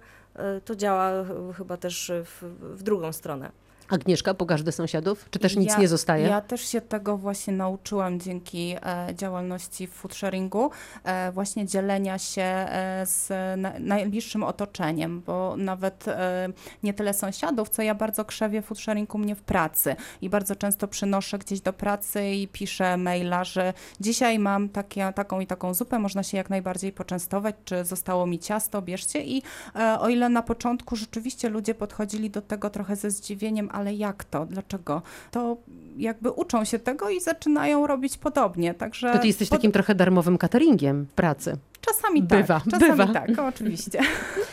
to 0.66 0.76
działa 0.76 1.26
chyba 1.58 1.78
też 1.78 2.12
w, 2.26 2.44
w 2.62 2.84
drugą 2.84 3.14
stronę. 3.14 3.52
Agnieszka, 3.90 4.34
pokaż 4.34 4.64
do 4.64 4.72
sąsiadów? 4.72 5.28
Czy 5.30 5.40
też 5.40 5.56
nic 5.56 5.70
ja, 5.70 5.78
nie 5.80 5.88
zostaje? 5.88 6.28
Ja 6.28 6.42
też 6.42 6.68
się 6.68 6.82
tego 6.82 7.18
właśnie 7.18 7.54
nauczyłam 7.54 8.20
dzięki 8.20 8.76
e, 8.86 9.16
działalności 9.16 9.88
w 9.88 9.92
foodsharingu, 9.92 10.72
e, 11.04 11.32
właśnie 11.32 11.66
dzielenia 11.66 12.20
się 12.20 12.42
e, 12.42 13.04
z 13.06 13.30
na, 13.60 13.74
najbliższym 13.80 14.44
otoczeniem, 14.44 15.22
bo 15.22 15.56
nawet 15.58 16.08
e, 16.08 16.50
nie 16.84 16.94
tyle 16.94 17.14
sąsiadów, 17.14 17.70
co 17.70 17.82
ja 17.82 17.96
bardzo 17.96 18.26
krzewię 18.26 18.62
foodsharing 18.62 19.16
u 19.16 19.18
mnie 19.18 19.36
w 19.36 19.42
pracy 19.42 19.96
i 20.22 20.30
bardzo 20.30 20.56
często 20.56 20.88
przynoszę 20.88 21.40
gdzieś 21.40 21.62
do 21.62 21.74
pracy 21.74 22.28
i 22.30 22.48
piszę 22.48 22.98
maila, 22.98 23.44
że 23.44 23.74
dzisiaj 24.00 24.40
mam 24.40 24.70
takie, 24.70 25.14
taką 25.16 25.40
i 25.40 25.48
taką 25.48 25.74
zupę, 25.74 26.00
można 26.00 26.24
się 26.24 26.38
jak 26.38 26.50
najbardziej 26.50 26.92
poczęstować, 26.92 27.56
czy 27.66 27.86
zostało 27.86 28.26
mi 28.26 28.40
ciasto, 28.40 28.82
bierzcie 28.82 29.24
i 29.24 29.44
e, 29.76 30.00
o 30.00 30.10
ile 30.10 30.30
na 30.30 30.42
początku 30.42 30.96
rzeczywiście 30.96 31.50
ludzie 31.50 31.76
podchodzili 31.76 32.30
do 32.30 32.42
tego 32.42 32.70
trochę 32.70 32.96
ze 32.96 33.12
zdziwieniem, 33.12 33.70
ale 33.76 33.94
jak 33.94 34.24
to, 34.24 34.46
dlaczego? 34.46 35.02
To 35.32 35.58
jakby 35.98 36.32
uczą 36.32 36.66
się 36.66 36.80
tego 36.80 37.10
i 37.10 37.22
zaczynają 37.22 37.88
robić 37.88 38.18
podobnie. 38.18 38.74
Także 38.74 39.14
to 39.14 39.20
ty 39.20 39.28
jesteś 39.28 39.50
pod... 39.50 39.60
takim 39.60 39.72
trochę 39.72 39.96
darmowym 39.96 40.38
cateringiem 40.38 41.08
pracy. 41.16 41.58
Czasami 41.82 42.24
bywa, 42.24 42.60
tak. 42.60 42.72
Czasami 42.72 42.92
bywa. 42.92 43.14
tak, 43.14 43.30
oczywiście. 43.56 44.00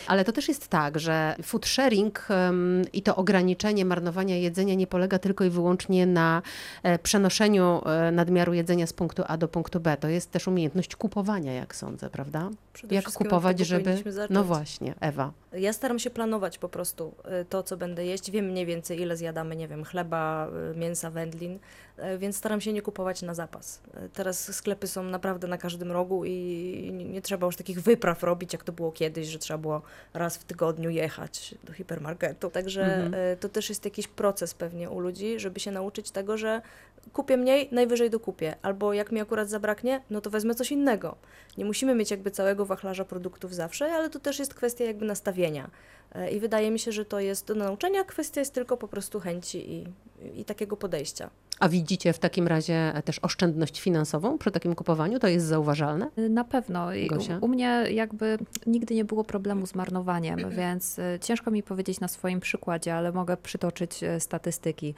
Ale 0.07 0.25
to 0.25 0.31
też 0.31 0.47
jest 0.47 0.67
tak, 0.67 0.99
że 0.99 1.35
food 1.43 1.65
sharing 1.65 2.27
um, 2.29 2.81
i 2.93 3.01
to 3.01 3.15
ograniczenie 3.15 3.85
marnowania 3.85 4.37
jedzenia 4.37 4.75
nie 4.75 4.87
polega 4.87 5.19
tylko 5.19 5.43
i 5.43 5.49
wyłącznie 5.49 6.05
na 6.05 6.41
e, 6.83 6.99
przenoszeniu 6.99 7.81
e, 7.85 8.11
nadmiaru 8.11 8.53
jedzenia 8.53 8.87
z 8.87 8.93
punktu 8.93 9.23
A 9.27 9.37
do 9.37 9.47
punktu 9.47 9.79
B. 9.79 9.97
To 9.97 10.07
jest 10.07 10.31
też 10.31 10.47
umiejętność 10.47 10.95
kupowania, 10.95 11.53
jak 11.53 11.75
sądzę, 11.75 12.09
prawda? 12.09 12.49
Jak 12.91 13.11
kupować, 13.11 13.59
żeby. 13.59 14.03
No 14.29 14.43
właśnie, 14.43 14.95
Ewa. 14.99 15.31
Ja 15.53 15.73
staram 15.73 15.99
się 15.99 16.09
planować 16.09 16.57
po 16.57 16.69
prostu 16.69 17.15
e, 17.23 17.45
to, 17.45 17.63
co 17.63 17.77
będę 17.77 18.05
jeść. 18.05 18.31
Wiem 18.31 18.45
mniej 18.45 18.65
więcej, 18.65 19.01
ile 19.01 19.17
zjadamy, 19.17 19.55
nie 19.55 19.67
wiem, 19.67 19.83
chleba, 19.83 20.47
e, 20.71 20.77
mięsa, 20.77 21.09
wędlin, 21.09 21.59
e, 21.97 22.17
więc 22.17 22.37
staram 22.37 22.61
się 22.61 22.73
nie 22.73 22.81
kupować 22.81 23.21
na 23.21 23.33
zapas. 23.33 23.81
Teraz 24.13 24.55
sklepy 24.55 24.87
są 24.87 25.03
naprawdę 25.03 25.47
na 25.47 25.57
każdym 25.57 25.91
rogu 25.91 26.25
i 26.25 26.91
nie 27.09 27.21
trzeba 27.21 27.45
już 27.45 27.55
takich 27.55 27.81
wypraw 27.81 28.23
robić, 28.23 28.53
jak 28.53 28.63
to 28.63 28.71
było 28.71 28.91
kiedyś, 28.91 29.27
że 29.27 29.39
trzeba 29.39 29.57
było 29.57 29.81
raz 30.13 30.37
w 30.37 30.43
tygodniu 30.43 30.89
jechać 30.89 31.55
do 31.63 31.73
hipermarketu. 31.73 32.49
Także 32.49 32.85
mhm. 32.95 33.37
to 33.37 33.49
też 33.49 33.69
jest 33.69 33.85
jakiś 33.85 34.07
proces 34.07 34.53
pewnie 34.53 34.89
u 34.89 34.99
ludzi, 34.99 35.39
żeby 35.39 35.59
się 35.59 35.71
nauczyć 35.71 36.11
tego, 36.11 36.37
że 36.37 36.61
kupię 37.13 37.37
mniej, 37.37 37.69
najwyżej 37.71 38.09
dokupię. 38.09 38.55
Albo 38.61 38.93
jak 38.93 39.11
mi 39.11 39.21
akurat 39.21 39.49
zabraknie, 39.49 40.01
no 40.09 40.21
to 40.21 40.29
wezmę 40.29 40.55
coś 40.55 40.71
innego. 40.71 41.15
Nie 41.57 41.65
musimy 41.65 41.95
mieć 41.95 42.11
jakby 42.11 42.31
całego 42.31 42.62
wachlarza 42.65 43.05
produktów 43.05 43.55
zawsze, 43.55 43.93
ale 43.93 44.09
to 44.09 44.19
też 44.19 44.39
jest 44.39 44.53
kwestia 44.53 44.85
jakby 44.85 45.05
nastawienia. 45.05 45.69
E, 46.15 46.31
I 46.31 46.39
wydaje 46.39 46.71
mi 46.71 46.79
się, 46.79 46.91
że 46.91 47.05
to 47.05 47.19
jest 47.19 47.47
do 47.47 47.55
nauczenia, 47.55 48.03
kwestia 48.03 48.41
jest 48.41 48.53
tylko 48.53 48.77
po 48.77 48.87
prostu 48.87 49.19
chęci 49.19 49.71
i, 49.71 49.87
i 50.39 50.45
takiego 50.45 50.77
podejścia. 50.77 51.29
A 51.59 51.69
widzicie 51.69 52.13
w 52.13 52.19
takim 52.19 52.47
razie 52.47 52.93
też 53.05 53.19
oszczędność 53.19 53.81
finansową 53.81 54.37
przy 54.37 54.51
takim 54.51 54.75
kupowaniu? 54.75 55.19
To 55.19 55.27
jest 55.27 55.45
zauważalne? 55.45 56.09
Na 56.29 56.43
pewno. 56.43 56.87
Gosia? 57.09 57.37
U, 57.41 57.45
u 57.45 57.47
mnie 57.47 57.85
jakby 57.91 58.37
nigdy 58.67 58.95
nie 58.95 59.05
było 59.05 59.23
problemu 59.23 59.67
z 59.67 59.75
marnowaniem, 59.75 60.49
więc 60.59 60.99
e, 60.99 61.19
ciężko 61.21 61.51
mi 61.51 61.63
powiedzieć 61.63 61.99
na 61.99 62.07
swoim 62.07 62.39
przykładzie, 62.39 62.95
ale 62.95 63.11
mogę 63.11 63.37
przytoczyć 63.37 64.03
e, 64.03 64.19
statystyki. 64.19 64.95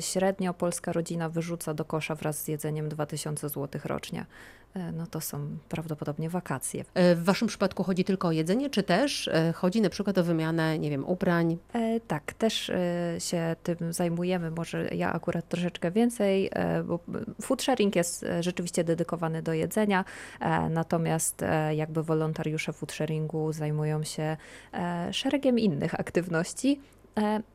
Średnio 0.00 0.54
polska 0.54 0.92
rodzina 0.92 1.28
wyrzuca 1.28 1.74
do 1.74 1.84
kosza 1.84 2.14
wraz 2.14 2.42
z 2.42 2.48
jedzeniem 2.48 2.88
2000 2.88 3.48
zł 3.48 3.80
rocznie. 3.84 4.26
E, 4.74 4.92
no 4.92 5.06
to 5.06 5.20
są 5.20 5.58
prawdopodobnie 5.68 6.30
wakacje. 6.30 6.84
E, 6.94 7.14
w 7.14 7.24
Waszym 7.24 7.48
przypadku 7.48 7.82
chodzi 7.82 8.04
tylko 8.04 8.28
o 8.28 8.32
jedzenie, 8.32 8.70
czy 8.70 8.82
też 8.82 9.28
e, 9.28 9.52
chodzi 9.52 9.80
na 9.80 9.90
przykład 9.90 10.18
o 10.18 10.24
wymianę, 10.24 10.78
nie 10.78 10.90
wiem, 10.90 11.04
ubrań? 11.08 11.56
Tak, 12.06 12.32
też 12.32 12.72
się 13.18 13.56
tym 13.62 13.92
zajmujemy, 13.92 14.50
może 14.50 14.88
ja 14.94 15.12
akurat 15.12 15.48
troszeczkę 15.48 15.90
więcej, 15.90 16.50
bo 16.84 17.00
food 17.42 17.62
sharing 17.62 17.96
jest 17.96 18.26
rzeczywiście 18.40 18.84
dedykowany 18.84 19.42
do 19.42 19.52
jedzenia, 19.52 20.04
natomiast 20.70 21.44
jakby 21.70 22.02
wolontariusze 22.02 22.72
food 22.72 22.92
sharingu 22.92 23.52
zajmują 23.52 24.02
się 24.02 24.36
szeregiem 25.10 25.58
innych 25.58 26.00
aktywności, 26.00 26.80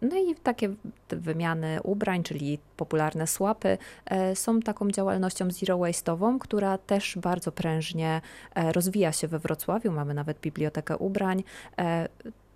no 0.01 0.17
i 0.17 0.35
takie 0.43 0.69
wymiany 1.09 1.79
ubrań, 1.83 2.23
czyli 2.23 2.59
popularne 2.77 3.27
słapy, 3.27 3.77
e, 4.05 4.35
są 4.35 4.59
taką 4.59 4.91
działalnością 4.91 5.51
zero 5.51 5.77
waste'ową, 5.77 6.37
która 6.39 6.77
też 6.77 7.17
bardzo 7.21 7.51
prężnie 7.51 8.21
e, 8.55 8.71
rozwija 8.71 9.11
się 9.11 9.27
we 9.27 9.39
Wrocławiu. 9.39 9.91
Mamy 9.91 10.13
nawet 10.13 10.39
bibliotekę 10.39 10.97
ubrań 10.97 11.43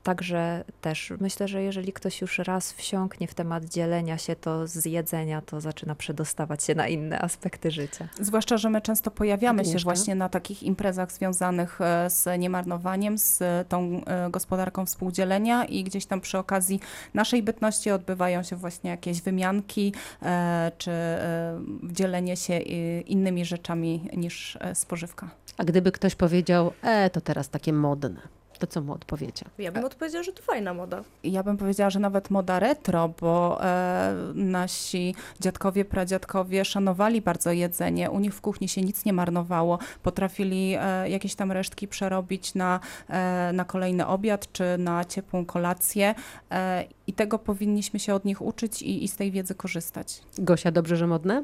Także 0.04 0.64
też 0.82 1.14
myślę, 1.20 1.48
że 1.48 1.64
jeżeli 1.64 1.94
ktoś 1.94 2.22
już 2.22 2.38
raz 2.38 2.74
wsiąknie 2.74 3.28
w 3.28 3.34
temat 3.34 3.66
dzielenia 3.66 4.18
się, 4.18 4.36
to 4.36 4.68
z 4.68 4.86
jedzenia, 4.86 5.42
to 5.42 5.62
zaczyna 5.62 5.96
przedostawać 5.96 6.64
się 6.64 6.76
na 6.76 6.88
inne 6.88 7.20
aspekty 7.20 7.72
życia. 7.72 8.08
Zwłaszcza, 8.20 8.58
że 8.58 8.70
my 8.70 8.82
często 8.82 9.12
pojawiamy 9.12 9.62
Agnieszka? 9.62 9.80
się 9.80 9.84
właśnie 9.84 10.16
na 10.16 10.30
takich 10.30 10.64
imprezach 10.64 11.12
związanych 11.12 11.82
e, 11.82 12.10
z 12.10 12.40
niemarnowaniem, 12.40 13.18
z 13.18 13.40
tą 13.70 14.02
e, 14.06 14.30
gospodarką 14.30 14.86
współdzielenia 14.86 15.66
i 15.66 15.84
gdzieś 15.84 16.06
tam 16.06 16.22
przy 16.22 16.38
okazji 16.38 16.80
naszej 17.14 17.44
bytności 17.44 17.92
odbywają 17.92 18.44
się 18.44 18.56
właśnie 18.56 18.90
jakieś 18.90 19.22
wymianki 19.22 19.94
e, 20.22 20.72
czy 20.78 20.92
e, 20.92 21.60
dzielenie 21.84 22.38
się 22.38 22.54
e, 22.54 22.62
innymi 23.02 23.46
rzeczami 23.46 24.10
niż 24.18 24.58
e, 24.62 24.76
spożywka. 24.76 25.30
A 25.58 25.64
gdyby 25.64 25.92
ktoś 25.92 26.16
powiedział, 26.16 26.72
e, 26.82 27.10
to 27.10 27.22
teraz 27.22 27.50
takie 27.50 27.74
modne, 27.74 28.22
to 28.58 28.68
co 28.68 28.82
mu 28.82 28.94
odpowiecie? 28.94 29.46
Ja 29.58 29.72
bym 29.72 29.86
odpowiedziała, 29.86 30.24
że 30.24 30.34
to 30.34 30.44
fajna 30.44 30.74
moda. 30.74 31.04
Ja 31.24 31.44
bym 31.44 31.58
powiedziała, 31.58 31.90
że 31.90 32.00
nawet 32.00 32.30
moda 32.30 32.60
retro, 32.60 33.10
bo 33.22 33.64
e, 33.64 34.14
nasi 34.36 35.16
dziadkowie, 35.40 35.86
pradziadkowie 35.86 36.66
szanowali 36.66 37.22
bardzo 37.22 37.52
jedzenie. 37.52 38.12
U 38.12 38.20
nich 38.20 38.34
w 38.34 38.42
kuchni 38.42 38.68
się 38.68 38.82
nic 38.82 39.06
nie 39.06 39.14
marnowało. 39.14 39.80
Potrafili 40.04 40.76
e, 40.80 41.10
jakieś 41.10 41.36
tam 41.36 41.52
resztki 41.52 41.88
przerobić 41.88 42.56
na, 42.56 42.80
e, 43.10 43.52
na 43.54 43.66
kolejny 43.66 44.08
obiad 44.08 44.52
czy 44.52 44.64
na 44.78 45.06
ciepłą 45.06 45.46
kolację. 45.46 46.16
E, 46.52 46.86
I 47.08 47.14
tego 47.14 47.40
powinniśmy 47.40 48.00
się 48.00 48.14
od 48.14 48.26
nich 48.26 48.42
uczyć 48.42 48.82
i, 48.82 49.04
i 49.04 49.08
z 49.08 49.16
tej 49.16 49.32
wiedzy 49.32 49.56
korzystać. 49.56 50.22
Gosia, 50.38 50.72
dobrze, 50.72 50.96
że 50.98 51.08
modne? 51.08 51.44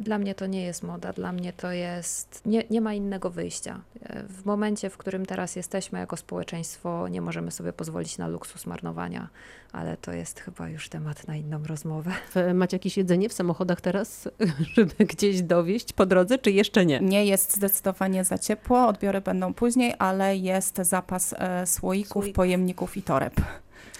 Dla 0.00 0.18
mnie 0.18 0.34
to 0.34 0.46
nie 0.46 0.62
jest 0.62 0.82
moda, 0.82 1.12
dla 1.12 1.32
mnie 1.32 1.52
to 1.52 1.72
jest. 1.72 2.42
Nie, 2.46 2.64
nie 2.70 2.80
ma 2.80 2.94
innego 2.94 3.30
wyjścia. 3.30 3.80
W 4.28 4.44
momencie, 4.44 4.90
w 4.90 4.96
którym 4.96 5.26
teraz 5.26 5.56
jesteśmy 5.56 5.98
jako 5.98 6.16
społeczeństwo, 6.16 7.08
nie 7.08 7.20
możemy 7.20 7.50
sobie 7.50 7.72
pozwolić 7.72 8.18
na 8.18 8.28
luksus 8.28 8.66
marnowania, 8.66 9.28
ale 9.72 9.96
to 9.96 10.12
jest 10.12 10.40
chyba 10.40 10.68
już 10.68 10.88
temat 10.88 11.28
na 11.28 11.36
inną 11.36 11.62
rozmowę. 11.66 12.12
Macie 12.54 12.74
jakieś 12.76 12.96
jedzenie 12.96 13.28
w 13.28 13.32
samochodach 13.32 13.80
teraz, 13.80 14.28
żeby 14.74 15.04
gdzieś 15.06 15.42
dowieść 15.42 15.92
po 15.92 16.06
drodze, 16.06 16.38
czy 16.38 16.50
jeszcze 16.50 16.86
nie? 16.86 17.00
Nie 17.00 17.24
jest 17.26 17.56
zdecydowanie 17.56 18.24
za 18.24 18.38
ciepło, 18.38 18.86
odbiory 18.86 19.20
będą 19.20 19.54
później, 19.54 19.94
ale 19.98 20.36
jest 20.36 20.76
zapas 20.76 21.34
e, 21.38 21.66
słoików, 21.66 22.12
Słoików. 22.12 22.34
pojemników 22.36 22.96
i 22.96 23.02
toreb. 23.02 23.34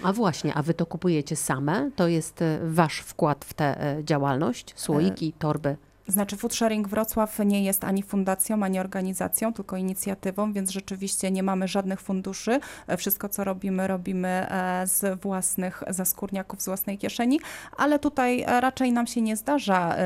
A 0.03 0.13
właśnie, 0.13 0.55
a 0.55 0.63
wy 0.63 0.75
to 0.75 0.87
kupujecie 0.87 1.37
same? 1.37 1.91
To 1.97 2.09
jest 2.09 2.43
e, 2.43 2.59
wasz 2.63 2.99
wkład 2.99 3.45
w 3.45 3.55
tę 3.55 3.83
e, 3.83 4.05
działalność? 4.05 4.73
Słoiki, 4.77 5.33
torby? 5.39 5.77
Znaczy 6.11 6.37
Food 6.37 6.55
Sharing 6.55 6.89
Wrocław 6.89 7.39
nie 7.39 7.65
jest 7.65 7.85
ani 7.85 8.03
fundacją, 8.03 8.63
ani 8.63 8.81
organizacją, 8.81 9.53
tylko 9.53 9.77
inicjatywą, 9.77 10.53
więc 10.53 10.71
rzeczywiście 10.71 11.31
nie 11.31 11.43
mamy 11.43 11.69
żadnych 11.69 12.01
funduszy. 12.01 12.61
E, 12.87 12.97
Wszystko, 12.97 13.29
co 13.29 13.45
robimy, 13.45 13.87
robimy 13.87 14.29
e, 14.29 14.87
z 14.87 15.21
własnych 15.21 15.83
zaskórniaków, 15.89 16.63
z 16.63 16.67
własnej 16.67 16.99
kieszeni, 16.99 17.41
ale 17.77 17.99
tutaj 17.99 18.43
e, 18.43 18.61
raczej 18.61 18.93
nam 18.93 19.07
się 19.07 19.21
nie 19.21 19.37
zdarza 19.37 19.97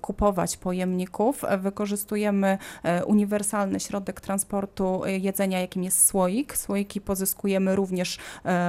kupować 0.00 0.56
pojemników. 0.56 1.42
Wykorzystujemy 1.58 2.58
uniwersalny 3.06 3.80
środek 3.80 4.20
transportu 4.20 5.02
jedzenia, 5.06 5.60
jakim 5.60 5.84
jest 5.84 6.06
słoik. 6.06 6.56
Słoiki 6.56 7.00
pozyskujemy 7.00 7.76
również 7.76 8.18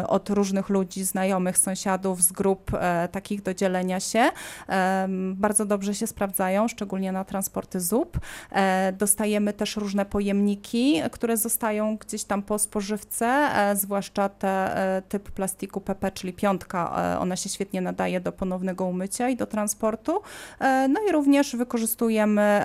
od 0.07 0.29
różnych 0.29 0.69
ludzi, 0.69 1.03
znajomych, 1.03 1.57
sąsiadów, 1.57 2.23
z 2.23 2.31
grup 2.31 2.71
takich 3.11 3.41
do 3.41 3.53
dzielenia 3.53 3.99
się. 3.99 4.29
Bardzo 5.33 5.65
dobrze 5.65 5.95
się 5.95 6.07
sprawdzają, 6.07 6.67
szczególnie 6.67 6.84
na 6.93 7.23
transporty 7.25 7.79
zup. 7.79 8.19
E, 8.51 8.91
Dostajemy 8.91 9.53
też 9.53 9.75
różne 9.75 10.05
pojemniki, 10.05 11.01
które 11.11 11.37
zostają 11.37 11.97
gdzieś 11.97 12.23
tam 12.23 12.41
po 12.41 12.59
spożywce, 12.59 13.25
e, 13.25 13.75
zwłaszcza 13.75 14.29
te 14.29 14.77
e, 14.97 15.01
typ 15.01 15.31
plastiku 15.31 15.81
PP, 15.81 16.11
czyli 16.11 16.33
piątka. 16.33 16.95
Ona 17.19 17.35
się 17.35 17.49
świetnie 17.49 17.81
nadaje 17.81 18.19
do 18.19 18.31
ponownego 18.31 18.85
umycia 18.85 19.29
i 19.29 19.35
do 19.35 19.45
transportu. 19.45 20.21
No 20.89 20.99
i 21.09 21.11
również 21.11 21.55
wykorzystujemy 21.55 22.61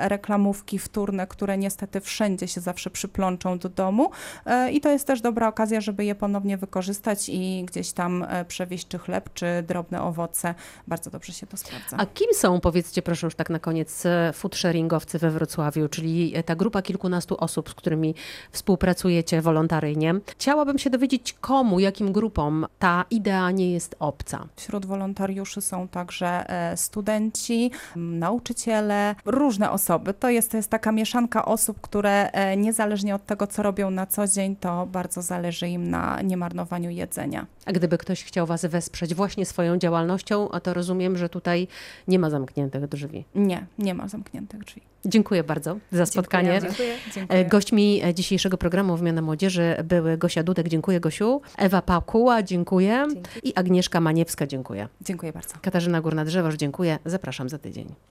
reklamówki 0.00 0.78
wtórne, 0.78 1.26
które 1.26 1.58
niestety 1.58 2.00
wszędzie 2.00 2.48
się 2.48 2.60
zawsze 2.60 2.90
przyplączą 2.90 3.58
do 3.58 3.68
domu. 3.68 4.10
I 4.72 4.80
to 4.80 4.88
jest 4.88 5.06
też 5.06 5.20
dobra 5.20 5.48
okazja, 5.48 5.80
żeby 5.80 6.04
je 6.04 6.14
ponownie 6.14 6.56
wykorzystać 6.56 7.28
i 7.28 7.64
gdzieś 7.64 7.92
tam 7.92 8.26
przewieźć 8.48 8.88
czy 8.88 8.98
chleb, 8.98 9.30
czy 9.34 9.64
drobne 9.68 10.02
owoce. 10.02 10.54
Bardzo 10.86 11.10
dobrze 11.10 11.32
się 11.32 11.46
to 11.46 11.56
sprawdza. 11.56 11.96
A 11.96 12.06
kim 12.06 12.28
są, 12.34 12.60
powiedzcie 12.60 13.02
proszę 13.02 13.26
już 13.26 13.34
tak 13.34 13.47
na 13.50 13.58
koniec, 13.58 14.06
e, 14.06 14.32
food 14.32 14.56
sharingowcy 14.56 15.18
we 15.18 15.30
Wrocławiu, 15.30 15.88
czyli 15.88 16.32
e, 16.36 16.42
ta 16.42 16.56
grupa 16.56 16.82
kilkunastu 16.82 17.36
osób, 17.36 17.70
z 17.70 17.74
którymi 17.74 18.14
współpracujecie 18.52 19.42
wolontaryjnie? 19.42 20.14
Chciałabym 20.26 20.78
się 20.78 20.90
dowiedzieć, 20.90 21.32
komu, 21.32 21.80
jakim 21.80 22.12
grupom 22.12 22.66
ta 22.78 23.04
idea 23.10 23.50
nie 23.50 23.72
jest 23.72 23.96
obca. 23.98 24.46
Wśród 24.56 24.86
wolontariuszy 24.86 25.60
są 25.60 25.88
także 25.88 26.50
e, 26.50 26.76
studenci, 26.76 27.70
nauczyciele, 27.96 29.14
różne 29.24 29.70
osoby. 29.70 30.14
To 30.14 30.30
jest, 30.30 30.50
to 30.50 30.56
jest 30.56 30.70
taka 30.70 30.92
mieszanka 30.92 31.44
osób, 31.44 31.80
które 31.80 32.30
niezależnie 32.56 33.14
od 33.14 33.26
tego, 33.26 33.46
co 33.46 33.62
robią 33.62 33.90
na 33.90 34.06
co 34.06 34.26
dzień, 34.26 34.56
to 34.56 34.86
bardzo 34.86 35.22
zależy 35.22 35.68
im 35.68 35.90
na 35.90 36.22
niemarnowaniu 36.22 36.90
jedzenia. 36.90 37.46
A 37.66 37.72
gdyby 37.72 37.98
ktoś 37.98 38.24
chciał 38.24 38.46
Was 38.46 38.64
wesprzeć 38.64 39.14
właśnie 39.14 39.46
swoją 39.46 39.78
działalnością, 39.78 40.50
a 40.50 40.60
to 40.60 40.74
rozumiem, 40.74 41.16
że 41.16 41.28
tutaj 41.28 41.68
nie 42.08 42.18
ma 42.18 42.30
zamkniętych 42.30 42.86
drzwi. 42.86 43.24
Nie, 43.38 43.66
nie 43.78 43.94
ma 43.94 44.08
zamkniętych 44.08 44.64
drzwi. 44.64 44.82
Dziękuję 45.04 45.44
bardzo 45.44 45.76
za 45.92 46.06
spotkanie. 46.06 46.60
Dziękuję. 46.62 46.94
E, 47.28 47.44
Gośćmi 47.44 48.02
e, 48.04 48.14
dzisiejszego 48.14 48.58
programu 48.58 48.96
Wymiana 48.96 49.22
Młodzieży 49.22 49.76
były 49.84 50.18
Gosia 50.18 50.42
Dudek, 50.42 50.68
dziękuję 50.68 51.00
Gosiu, 51.00 51.40
Ewa 51.58 51.82
Pakuła, 51.82 52.42
dziękuję 52.42 53.06
Dzięki. 53.14 53.48
i 53.48 53.54
Agnieszka 53.54 54.00
Maniewska, 54.00 54.46
dziękuję. 54.46 54.88
Dziękuję 55.00 55.32
bardzo. 55.32 55.54
Katarzyna 55.62 56.00
Górna-Drzewoż, 56.00 56.56
dziękuję. 56.56 56.98
Zapraszam 57.04 57.48
za 57.48 57.58
tydzień. 57.58 57.94